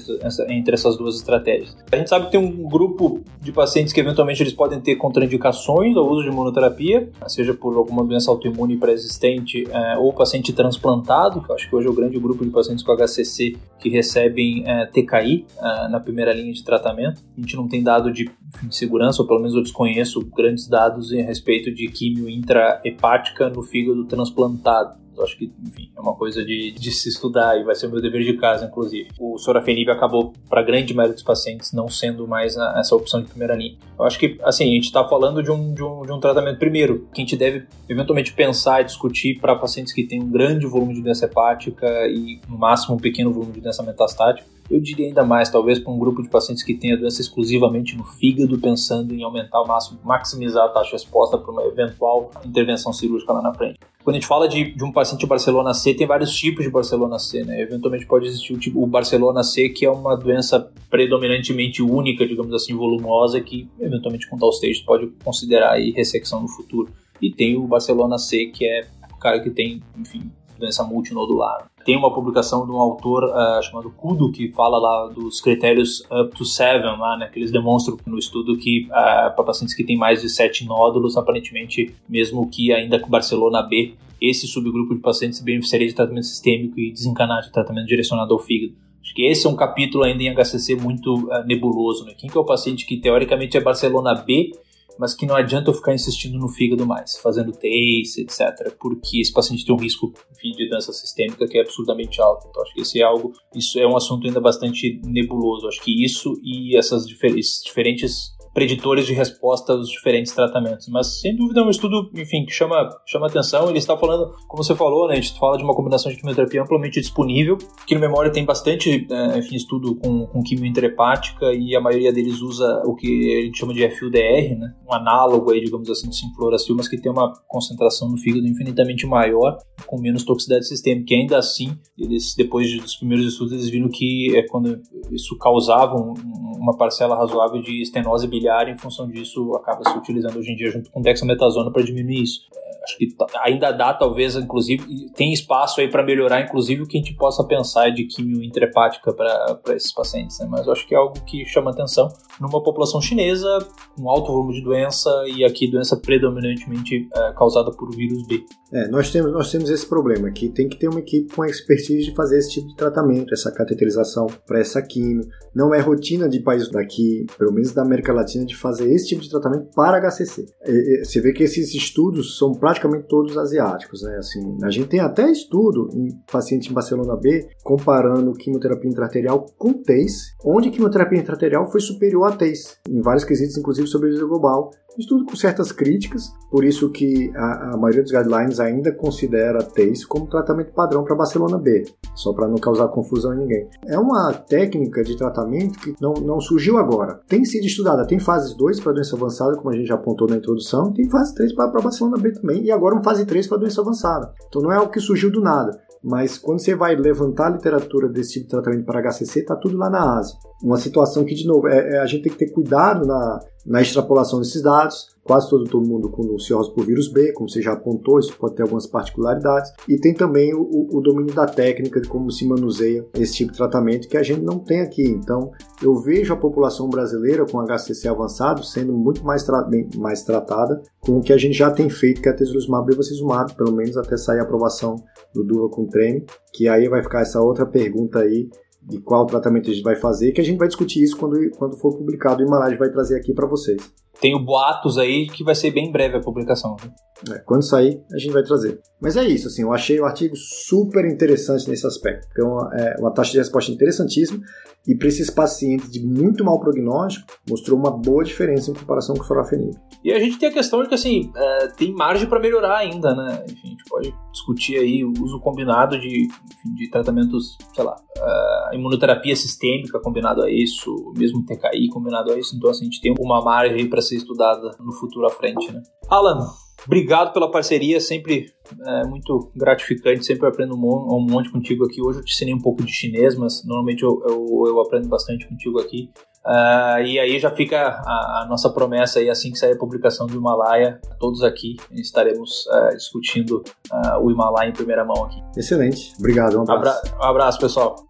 entre 0.48 0.74
essas 0.74 0.96
duas 0.96 1.16
estratégias. 1.16 1.76
A 1.90 1.96
gente 1.96 2.08
sabe 2.08 2.26
que 2.26 2.32
tem 2.32 2.40
um 2.40 2.68
grupo 2.68 3.20
de 3.40 3.52
pacientes 3.52 3.92
que 3.92 4.00
eventualmente 4.00 4.42
eles 4.42 4.52
podem 4.52 4.80
ter 4.80 4.96
contraindicações 4.96 5.96
ao 5.96 6.08
uso 6.08 6.22
de 6.22 6.28
imunoterapia, 6.28 7.08
seja 7.26 7.54
por 7.54 7.76
alguma 7.76 8.04
doença 8.04 8.30
autoimune 8.30 8.76
pré-existente 8.76 9.64
uh, 9.64 10.00
ou 10.00 10.12
paciente 10.12 10.52
transplantado, 10.52 11.42
que 11.42 11.50
eu 11.50 11.54
acho 11.54 11.68
que 11.68 11.74
hoje 11.74 11.86
é 11.86 11.90
o 11.90 11.94
grande 11.94 12.18
grupo 12.18 12.44
de 12.44 12.50
pacientes 12.50 12.84
com 12.84 12.92
HCC 12.96 13.56
que 13.78 13.88
recebem 13.88 14.62
uh, 14.62 14.68
eh, 14.68 14.86
TKI 14.86 15.46
na 15.90 15.98
primeira 16.00 16.32
linha 16.32 16.52
de 16.52 16.62
tratamento. 16.62 17.22
A 17.36 17.40
gente 17.40 17.56
não 17.56 17.66
tem 17.66 17.82
dado 17.82 18.12
de, 18.12 18.30
de 18.62 18.76
segurança, 18.76 19.22
ou 19.22 19.28
pelo 19.28 19.40
menos 19.40 19.54
eu 19.54 19.62
desconheço 19.62 20.20
grandes 20.36 20.68
dados 20.68 21.12
a 21.12 21.16
respeito 21.22 21.69
de 21.74 21.88
químio 21.88 22.28
intrahepática 22.28 23.48
no 23.48 23.62
fígado 23.62 24.04
transplantado. 24.04 25.00
Eu 25.16 25.24
acho 25.24 25.36
que, 25.36 25.52
enfim, 25.66 25.90
é 25.94 26.00
uma 26.00 26.14
coisa 26.14 26.42
de, 26.42 26.72
de 26.72 26.90
se 26.90 27.10
estudar 27.10 27.60
e 27.60 27.62
vai 27.62 27.74
ser 27.74 27.88
meu 27.88 28.00
dever 28.00 28.24
de 28.24 28.38
casa, 28.38 28.64
inclusive. 28.64 29.10
O 29.20 29.36
sorafenib 29.36 29.90
acabou, 29.90 30.32
para 30.48 30.62
grande 30.62 30.94
maioria 30.94 31.14
dos 31.14 31.22
pacientes, 31.22 31.72
não 31.74 31.88
sendo 31.88 32.26
mais 32.26 32.56
a, 32.56 32.78
essa 32.78 32.96
opção 32.96 33.20
de 33.20 33.28
primeira 33.28 33.54
linha. 33.54 33.76
Eu 33.98 34.06
acho 34.06 34.18
que, 34.18 34.38
assim, 34.42 34.64
a 34.64 34.74
gente 34.74 34.84
está 34.84 35.06
falando 35.06 35.42
de 35.42 35.50
um, 35.50 35.74
de, 35.74 35.82
um, 35.82 36.02
de 36.02 36.12
um 36.12 36.20
tratamento, 36.20 36.58
primeiro, 36.58 37.06
que 37.12 37.20
a 37.20 37.24
gente 37.24 37.36
deve 37.36 37.66
eventualmente 37.86 38.32
pensar 38.32 38.80
e 38.80 38.84
discutir 38.84 39.38
para 39.38 39.54
pacientes 39.54 39.92
que 39.92 40.04
têm 40.04 40.22
um 40.22 40.30
grande 40.30 40.66
volume 40.66 40.94
de 40.94 41.02
doença 41.02 41.26
hepática 41.26 41.86
e, 42.08 42.40
no 42.48 42.56
máximo, 42.56 42.94
um 42.94 42.98
pequeno 42.98 43.30
volume 43.30 43.52
de 43.52 43.60
doença 43.60 43.82
metastática. 43.82 44.48
Eu 44.70 44.80
diria 44.80 45.08
ainda 45.08 45.24
mais, 45.24 45.50
talvez 45.50 45.80
para 45.80 45.92
um 45.92 45.98
grupo 45.98 46.22
de 46.22 46.28
pacientes 46.28 46.62
que 46.62 46.74
tenha 46.74 46.96
doença 46.96 47.20
exclusivamente 47.20 47.96
no 47.96 48.04
fígado, 48.04 48.56
pensando 48.58 49.12
em 49.12 49.24
aumentar 49.24 49.60
o 49.60 49.66
máximo, 49.66 49.98
maximizar 50.04 50.64
a 50.64 50.68
taxa 50.68 50.90
de 50.90 50.92
resposta 50.92 51.36
para 51.36 51.50
uma 51.50 51.64
eventual 51.64 52.30
intervenção 52.44 52.92
cirúrgica 52.92 53.32
lá 53.32 53.42
na 53.42 53.52
frente. 53.52 53.80
Quando 54.04 54.16
a 54.16 54.18
gente 54.20 54.28
fala 54.28 54.48
de, 54.48 54.72
de 54.72 54.84
um 54.84 54.92
paciente 54.92 55.20
de 55.20 55.26
Barcelona 55.26 55.74
C, 55.74 55.92
tem 55.92 56.06
vários 56.06 56.32
tipos 56.32 56.64
de 56.64 56.70
Barcelona 56.70 57.18
C, 57.18 57.44
né? 57.44 57.60
Eventualmente 57.60 58.06
pode 58.06 58.26
existir 58.26 58.54
o, 58.54 58.58
tipo, 58.58 58.82
o 58.82 58.86
Barcelona 58.86 59.42
C, 59.42 59.68
que 59.68 59.84
é 59.84 59.90
uma 59.90 60.16
doença 60.16 60.72
predominantemente 60.88 61.82
única, 61.82 62.26
digamos 62.26 62.54
assim, 62.54 62.74
volumosa, 62.74 63.40
que 63.40 63.68
eventualmente 63.78 64.28
com 64.28 64.38
tal 64.38 64.50
stage 64.50 64.84
pode 64.84 65.08
considerar 65.24 65.72
aí 65.72 65.90
ressecção 65.90 66.40
no 66.40 66.48
futuro. 66.48 66.88
E 67.20 67.30
tem 67.30 67.56
o 67.56 67.66
Barcelona 67.66 68.18
C, 68.18 68.46
que 68.46 68.64
é 68.64 68.86
o 69.12 69.18
cara 69.18 69.40
que 69.40 69.50
tem, 69.50 69.82
enfim, 69.98 70.30
doença 70.58 70.84
multinodular. 70.84 71.69
Tem 71.84 71.96
uma 71.96 72.12
publicação 72.12 72.66
de 72.66 72.72
um 72.72 72.76
autor 72.76 73.24
uh, 73.24 73.62
chamado 73.62 73.90
Kudo 73.90 74.30
que 74.30 74.50
fala 74.52 74.78
lá 74.78 75.08
dos 75.08 75.40
critérios 75.40 76.02
up 76.10 76.36
to 76.36 76.44
seven, 76.44 76.98
lá, 76.98 77.16
né, 77.16 77.28
que 77.32 77.38
eles 77.38 77.50
demonstram 77.50 77.98
no 78.06 78.18
estudo 78.18 78.56
que 78.56 78.86
uh, 78.86 79.34
para 79.34 79.44
pacientes 79.44 79.74
que 79.74 79.84
têm 79.84 79.96
mais 79.96 80.20
de 80.20 80.28
sete 80.28 80.64
nódulos, 80.66 81.16
aparentemente, 81.16 81.94
mesmo 82.08 82.48
que 82.48 82.72
ainda 82.72 82.98
com 82.98 83.08
Barcelona 83.08 83.62
B, 83.62 83.94
esse 84.20 84.46
subgrupo 84.46 84.94
de 84.94 85.00
pacientes 85.00 85.40
beneficiaria 85.40 85.88
de 85.88 85.94
tratamento 85.94 86.26
sistêmico 86.26 86.78
e 86.78 86.92
desencanar 86.92 87.42
de 87.42 87.50
tratamento 87.50 87.86
direcionado 87.86 88.34
ao 88.34 88.38
fígado. 88.38 88.74
Acho 89.02 89.14
que 89.14 89.22
esse 89.26 89.46
é 89.46 89.50
um 89.50 89.56
capítulo 89.56 90.04
ainda 90.04 90.22
em 90.22 90.34
HCC 90.34 90.76
muito 90.76 91.14
uh, 91.14 91.44
nebuloso. 91.46 92.04
Né? 92.04 92.12
Quem 92.16 92.28
que 92.28 92.36
é 92.36 92.40
o 92.40 92.44
paciente 92.44 92.86
que 92.86 92.98
teoricamente 92.98 93.56
é 93.56 93.60
Barcelona 93.60 94.14
B 94.14 94.52
mas 94.98 95.14
que 95.14 95.26
não 95.26 95.34
adianta 95.34 95.70
eu 95.70 95.74
ficar 95.74 95.94
insistindo 95.94 96.38
no 96.38 96.48
fígado 96.48 96.86
mais, 96.86 97.16
fazendo 97.18 97.52
TACE, 97.52 98.20
etc., 98.20 98.74
porque 98.78 99.20
esse 99.20 99.32
paciente 99.32 99.64
tem 99.64 99.74
um 99.74 99.78
risco 99.78 100.12
enfim, 100.32 100.52
de 100.52 100.68
doença 100.68 100.92
sistêmica 100.92 101.46
que 101.46 101.58
é 101.58 101.62
absurdamente 101.62 102.20
alto. 102.20 102.46
Então, 102.48 102.62
acho 102.62 102.74
que 102.74 102.80
esse 102.80 103.00
é 103.00 103.04
algo, 103.04 103.32
isso 103.54 103.78
é 103.78 103.86
um 103.86 103.96
assunto 103.96 104.26
ainda 104.26 104.40
bastante 104.40 105.00
nebuloso. 105.04 105.66
Acho 105.66 105.82
que 105.82 106.04
isso 106.04 106.34
e 106.42 106.76
essas 106.76 107.06
diferentes 107.06 108.32
preditores 108.52 109.06
de 109.06 109.14
resposta 109.14 109.72
aos 109.72 109.88
diferentes 109.88 110.32
tratamentos. 110.32 110.88
Mas, 110.88 111.20
sem 111.20 111.36
dúvida, 111.36 111.60
é 111.60 111.64
um 111.64 111.70
estudo, 111.70 112.10
enfim, 112.14 112.44
que 112.44 112.52
chama, 112.52 112.88
chama 113.06 113.26
atenção. 113.26 113.68
Ele 113.68 113.78
está 113.78 113.96
falando, 113.96 114.32
como 114.48 114.62
você 114.62 114.74
falou, 114.74 115.08
né, 115.08 115.14
a 115.14 115.16
gente 115.16 115.38
fala 115.38 115.56
de 115.56 115.64
uma 115.64 115.74
combinação 115.74 116.10
de 116.10 116.18
quimioterapia 116.18 116.62
amplamente 116.62 117.00
disponível, 117.00 117.56
que 117.86 117.94
no 117.94 118.00
Memória 118.00 118.32
tem 118.32 118.44
bastante, 118.44 119.06
é, 119.10 119.38
enfim, 119.38 119.56
estudo 119.56 119.94
com, 119.96 120.26
com 120.26 120.42
quimio 120.42 120.66
interhepática 120.66 121.52
e 121.52 121.76
a 121.76 121.80
maioria 121.80 122.12
deles 122.12 122.40
usa 122.40 122.82
o 122.84 122.94
que 122.94 123.38
a 123.38 123.42
gente 123.44 123.58
chama 123.58 123.74
de 123.74 123.88
FUDR, 123.90 124.58
né, 124.58 124.74
um 124.88 124.94
análogo 124.94 125.52
aí, 125.52 125.60
digamos 125.60 125.88
assim, 125.88 126.08
do 126.08 126.14
Sinfloracil, 126.14 126.74
mas 126.76 126.88
que 126.88 127.00
tem 127.00 127.10
uma 127.10 127.32
concentração 127.46 128.08
no 128.08 128.16
fígado 128.16 128.46
infinitamente 128.46 129.06
maior, 129.06 129.58
com 129.86 130.00
menos 130.00 130.24
toxicidade 130.24 130.66
sistêmica. 130.66 131.14
E 131.14 131.18
ainda 131.18 131.38
assim, 131.38 131.76
eles, 131.98 132.34
depois 132.36 132.70
dos 132.80 132.96
primeiros 132.96 133.26
estudos, 133.26 133.52
eles 133.52 133.68
viram 133.68 133.88
que 133.88 134.36
é 134.36 134.46
quando 134.46 134.80
isso 135.12 135.36
causava 135.38 135.94
um, 135.96 136.14
uma 136.58 136.76
parcela 136.76 137.16
razoável 137.16 137.60
de 137.62 137.82
estenose 137.82 138.26
biliar, 138.40 138.68
em 138.68 138.76
função 138.76 139.06
disso, 139.06 139.54
acaba 139.54 139.88
se 139.88 139.96
utilizando 139.96 140.38
hoje 140.38 140.52
em 140.52 140.56
dia 140.56 140.70
junto 140.70 140.90
com 140.90 141.02
dexametasona 141.02 141.70
para 141.70 141.82
diminuir 141.82 142.22
isso. 142.22 142.40
É, 142.54 142.84
acho 142.84 142.96
que 142.96 143.08
ainda 143.44 143.70
dá, 143.70 143.92
talvez, 143.92 144.34
inclusive, 144.36 145.10
tem 145.14 145.32
espaço 145.32 145.80
aí 145.80 145.88
para 145.88 146.02
melhorar, 146.02 146.40
inclusive, 146.40 146.82
o 146.82 146.86
que 146.86 146.96
a 146.96 147.00
gente 147.00 147.14
possa 147.14 147.44
pensar 147.46 147.90
de 147.90 148.04
quimio 148.04 148.42
intrahepática 148.42 149.12
para 149.12 149.76
esses 149.76 149.92
pacientes, 149.92 150.38
né? 150.40 150.46
Mas 150.50 150.66
eu 150.66 150.72
acho 150.72 150.86
que 150.88 150.94
é 150.94 150.98
algo 150.98 151.14
que 151.24 151.44
chama 151.44 151.70
atenção 151.70 152.08
numa 152.40 152.62
população 152.62 153.00
chinesa 153.00 153.58
com 153.96 154.08
alto 154.08 154.32
volume 154.32 154.54
de 154.54 154.62
doença 154.62 155.10
e 155.26 155.44
aqui 155.44 155.70
doença 155.70 155.96
predominantemente 155.96 157.08
é, 157.14 157.32
causada 157.32 157.70
por 157.72 157.94
vírus 157.94 158.26
B. 158.26 158.44
É, 158.72 158.88
nós 158.88 159.10
temos, 159.10 159.32
nós 159.32 159.50
temos 159.50 159.68
esse 159.68 159.86
problema 159.86 160.30
que 160.30 160.48
tem 160.48 160.68
que 160.68 160.78
ter 160.78 160.88
uma 160.88 161.00
equipe 161.00 161.34
com 161.34 161.44
expertise 161.44 162.04
de 162.04 162.14
fazer 162.14 162.38
esse 162.38 162.52
tipo 162.52 162.68
de 162.68 162.76
tratamento, 162.76 163.34
essa 163.34 163.52
cateterização 163.52 164.26
para 164.46 164.60
essa 164.60 164.80
quimio. 164.80 165.22
Não 165.54 165.74
é 165.74 165.80
rotina 165.80 166.28
de 166.28 166.40
países 166.40 166.70
daqui, 166.70 167.26
pelo 167.38 167.52
menos 167.52 167.72
da 167.72 167.82
América 167.82 168.12
Latina, 168.12 168.44
de 168.44 168.56
fazer 168.56 168.92
esse 168.92 169.08
tipo 169.08 169.22
de 169.22 169.30
tratamento 169.30 169.68
para 169.74 170.00
HCC. 170.00 170.46
E, 170.66 170.70
e, 170.70 171.04
você 171.04 171.20
vê 171.20 171.32
que 171.32 171.42
esses 171.42 171.74
estudos 171.74 172.38
são 172.38 172.52
praticamente 172.52 173.06
todos 173.08 173.36
asiáticos, 173.36 174.02
né? 174.02 174.16
Assim, 174.16 174.58
a 174.62 174.70
gente 174.70 174.88
tem 174.88 175.00
até 175.00 175.30
estudo 175.30 175.88
em 175.92 176.08
paciente 176.30 176.70
em 176.70 176.74
Barcelona 176.74 177.16
B 177.16 177.48
comparando 177.62 178.32
quimioterapia 178.32 178.90
intraarterial 178.90 179.46
com 179.58 179.72
TACE, 179.72 180.34
onde 180.44 180.70
quimioterapia 180.70 181.18
intraarterial 181.18 181.70
foi 181.70 181.80
superior 181.80 182.24
a 182.24 182.36
TACE, 182.36 182.76
em 182.88 183.00
vários 183.00 183.24
quesitos, 183.24 183.56
inclusive 183.56 183.86
sobrevivência 183.88 184.28
global, 184.28 184.70
Estudo 184.98 185.24
com 185.24 185.36
certas 185.36 185.72
críticas, 185.72 186.32
por 186.50 186.64
isso 186.64 186.90
que 186.90 187.32
a, 187.34 187.74
a 187.74 187.76
maioria 187.76 188.02
dos 188.02 188.12
guidelines 188.12 188.60
ainda 188.60 188.92
considera 188.92 189.62
TACE 189.62 190.06
como 190.06 190.26
tratamento 190.26 190.72
padrão 190.72 191.04
para 191.04 191.14
Barcelona 191.14 191.58
B, 191.58 191.84
só 192.14 192.32
para 192.32 192.48
não 192.48 192.56
causar 192.56 192.88
confusão 192.88 193.34
em 193.34 193.38
ninguém. 193.38 193.68
É 193.86 193.98
uma 193.98 194.32
técnica 194.32 195.02
de 195.02 195.16
tratamento 195.16 195.78
que 195.78 195.94
não, 196.00 196.14
não 196.14 196.40
surgiu 196.40 196.76
agora. 196.76 197.20
Tem 197.28 197.44
sido 197.44 197.66
estudada, 197.66 198.06
tem 198.06 198.18
fases 198.18 198.54
2 198.54 198.80
para 198.80 198.92
doença 198.92 199.16
avançada, 199.16 199.56
como 199.56 199.70
a 199.70 199.76
gente 199.76 199.86
já 199.86 199.94
apontou 199.94 200.28
na 200.28 200.36
introdução, 200.36 200.92
tem 200.92 201.08
fase 201.08 201.34
3 201.34 201.54
para 201.54 201.80
Barcelona 201.80 202.18
B 202.18 202.32
também, 202.32 202.64
e 202.64 202.70
agora 202.70 202.94
uma 202.94 203.04
fase 203.04 203.24
3 203.24 203.46
para 203.46 203.58
doença 203.58 203.80
avançada. 203.80 204.32
Então 204.48 204.60
não 204.60 204.72
é 204.72 204.76
algo 204.76 204.90
que 204.90 205.00
surgiu 205.00 205.30
do 205.30 205.40
nada 205.40 205.80
mas 206.02 206.38
quando 206.38 206.60
você 206.60 206.74
vai 206.74 206.96
levantar 206.96 207.48
a 207.48 207.50
literatura 207.50 208.08
desse 208.08 208.32
tipo 208.32 208.44
de 208.46 208.50
tratamento 208.50 208.84
para 208.84 209.02
HCC, 209.02 209.40
está 209.40 209.54
tudo 209.54 209.76
lá 209.76 209.90
na 209.90 210.18
Ásia. 210.18 210.36
Uma 210.62 210.76
situação 210.76 211.24
que, 211.24 211.34
de 211.34 211.46
novo, 211.46 211.68
é, 211.68 211.94
é, 211.94 211.98
a 211.98 212.06
gente 212.06 212.22
tem 212.22 212.32
que 212.32 212.38
ter 212.38 212.50
cuidado 212.50 213.06
na, 213.06 213.40
na 213.64 213.80
extrapolação 213.80 214.40
desses 214.40 214.62
dados. 214.62 215.08
Quase 215.22 215.48
todo, 215.48 215.64
todo 215.64 215.86
mundo 215.86 216.10
com 216.10 216.38
cirrose 216.38 216.74
por 216.74 216.84
vírus 216.84 217.06
B, 217.08 217.32
como 217.32 217.48
você 217.48 217.62
já 217.62 217.72
apontou, 217.72 218.18
isso 218.18 218.36
pode 218.36 218.56
ter 218.56 218.62
algumas 218.62 218.86
particularidades. 218.86 219.72
E 219.88 219.96
tem 219.96 220.12
também 220.12 220.52
o, 220.54 220.88
o 220.90 221.00
domínio 221.00 221.34
da 221.34 221.46
técnica, 221.46 222.00
de 222.00 222.08
como 222.08 222.30
se 222.30 222.46
manuseia 222.46 223.06
esse 223.14 223.34
tipo 223.34 223.52
de 223.52 223.58
tratamento, 223.58 224.08
que 224.08 224.16
a 224.16 224.22
gente 224.22 224.40
não 224.40 224.58
tem 224.58 224.80
aqui. 224.80 225.02
Então, 225.02 225.52
eu 225.82 225.94
vejo 225.96 226.32
a 226.32 226.36
população 226.36 226.88
brasileira 226.88 227.46
com 227.46 227.64
HCC 227.64 228.08
avançado 228.08 228.64
sendo 228.64 228.92
muito 228.92 229.24
mais, 229.24 229.44
tra 229.44 229.68
mais 229.96 230.22
tratada 230.22 230.82
com 231.00 231.18
o 231.18 231.22
que 231.22 231.32
a 231.32 231.38
gente 231.38 231.56
já 231.56 231.70
tem 231.70 231.88
feito, 231.88 232.20
que 232.20 232.28
é 232.28 232.32
a 232.32 232.36
tesiluzumab 232.36 232.84
e 232.84 232.90
bevacizumab, 232.90 233.54
pelo 233.54 233.72
menos 233.72 233.96
até 233.96 234.16
sair 234.16 234.40
a 234.40 234.42
aprovação 234.42 234.96
do 235.32 235.44
Duva 235.44 235.68
com 235.68 235.86
treme, 235.86 236.24
que 236.52 236.68
aí 236.68 236.88
vai 236.88 237.02
ficar 237.02 237.20
essa 237.20 237.40
outra 237.40 237.64
pergunta 237.64 238.18
aí 238.18 238.48
de 238.82 238.98
qual 238.98 239.26
tratamento 239.26 239.70
a 239.70 239.72
gente 239.72 239.82
vai 239.82 239.96
fazer, 239.96 240.32
que 240.32 240.40
a 240.40 240.44
gente 240.44 240.58
vai 240.58 240.68
discutir 240.68 241.02
isso 241.02 241.16
quando, 241.16 241.50
quando 241.50 241.76
for 241.76 241.96
publicado. 241.96 242.42
O 242.42 242.46
Himalaya 242.46 242.76
vai 242.76 242.90
trazer 242.90 243.16
aqui 243.16 243.32
para 243.32 243.46
vocês. 243.46 243.92
Tenho 244.20 244.38
boatos 244.38 244.98
aí 244.98 245.26
que 245.26 245.42
vai 245.42 245.54
ser 245.54 245.70
bem 245.70 245.90
breve 245.90 246.16
a 246.16 246.20
publicação. 246.20 246.76
Né? 246.82 246.92
É, 247.34 247.38
quando 247.40 247.62
sair, 247.62 248.02
a 248.12 248.18
gente 248.18 248.32
vai 248.32 248.42
trazer. 248.42 248.80
Mas 249.00 249.16
é 249.16 249.24
isso, 249.24 249.48
assim, 249.48 249.62
eu 249.62 249.72
achei 249.72 249.98
o 250.00 250.04
artigo 250.04 250.34
super 250.36 251.04
interessante 251.04 251.68
nesse 251.68 251.86
aspecto, 251.86 252.26
porque 252.28 252.42
é 252.42 252.44
uma, 252.44 252.70
é 252.74 252.96
uma 252.98 253.12
taxa 253.12 253.32
de 253.32 253.38
resposta 253.38 253.70
interessantíssima 253.70 254.40
e 254.86 254.94
para 254.94 255.08
esses 255.08 255.28
pacientes 255.28 255.90
de 255.90 256.04
muito 256.04 256.42
mau 256.42 256.58
prognóstico, 256.58 257.26
mostrou 257.48 257.78
uma 257.78 257.90
boa 257.90 258.24
diferença 258.24 258.70
em 258.70 258.74
comparação 258.74 259.14
com 259.14 259.22
o 259.22 259.26
sorafenib. 259.26 259.76
E 260.02 260.10
a 260.10 260.18
gente 260.18 260.38
tem 260.38 260.48
a 260.48 260.52
questão 260.52 260.82
de 260.82 260.88
que, 260.88 260.94
assim, 260.94 261.30
é, 261.36 261.68
tem 261.68 261.92
margem 261.92 262.26
para 262.26 262.40
melhorar 262.40 262.78
ainda, 262.78 263.14
né? 263.14 263.44
Enfim, 263.44 263.68
a 263.68 263.70
gente 263.70 263.84
pode 263.88 264.14
discutir 264.32 264.78
aí 264.78 265.04
o 265.04 265.12
uso 265.22 265.38
combinado 265.40 266.00
de, 266.00 266.24
enfim, 266.24 266.74
de 266.74 266.90
tratamentos, 266.90 267.58
sei 267.74 267.84
lá, 267.84 267.94
uh, 267.94 268.74
imunoterapia 268.74 269.36
sistêmica 269.36 270.00
combinado 270.00 270.42
a 270.42 270.50
isso, 270.50 271.12
mesmo 271.16 271.44
TKI 271.44 271.88
combinado 271.90 272.32
a 272.32 272.38
isso, 272.38 272.56
então, 272.56 272.70
assim, 272.70 272.82
a 272.82 272.84
gente 272.84 273.02
tem 273.02 273.14
uma 273.20 273.42
margem 273.44 273.86
para 273.88 274.00
ser 274.10 274.16
estudada 274.16 274.76
no 274.78 274.92
futuro 274.92 275.26
à 275.26 275.30
frente, 275.30 275.72
né? 275.72 275.82
Alan, 276.08 276.46
Obrigado 276.86 277.32
pela 277.32 277.50
parceria, 277.50 278.00
sempre 278.00 278.46
é, 278.86 279.04
muito 279.06 279.50
gratificante, 279.54 280.24
sempre 280.24 280.48
aprendo 280.48 280.74
um, 280.74 281.26
monte 281.28 281.50
contigo 281.50 281.84
aqui. 281.84 282.00
Hoje 282.00 282.20
eu 282.20 282.24
te 282.24 282.32
ensinei 282.32 282.54
um 282.54 282.60
pouco 282.60 282.82
de 282.82 282.92
chinês, 282.92 283.36
mas 283.36 283.64
normalmente 283.64 284.02
eu, 284.02 284.22
eu, 284.26 284.64
eu 284.66 284.80
aprendo 284.80 285.08
bastante 285.08 285.46
contigo 285.46 285.78
aqui. 285.78 286.10
Uh, 286.42 287.02
e 287.04 287.18
aí 287.18 287.38
já 287.38 287.50
fica 287.50 287.76
a, 287.78 288.42
a, 288.42 288.46
nossa 288.48 288.70
promessa 288.70 289.18
aí, 289.18 289.28
assim 289.28 289.52
que 289.52 289.58
sair 289.58 289.72
a 289.72 289.78
publicação 289.78 290.26
do 290.26 290.34
Himalaia, 290.34 290.98
todos 291.18 291.42
aqui 291.42 291.76
estaremos 291.92 292.64
uh, 292.66 292.96
discutindo 292.96 293.62
uh, 293.92 294.18
o 294.22 294.30
Himalaia 294.30 294.70
em 294.70 294.72
primeira 294.72 295.04
mão 295.04 295.24
aqui. 295.24 295.38
Excelente, 295.54 296.14
obrigado. 296.18 296.56
Um 296.56 296.62
abraço, 296.62 297.06
Abra 297.06 297.20
um 297.20 297.30
abraço 297.30 297.60
pessoal. 297.60 298.09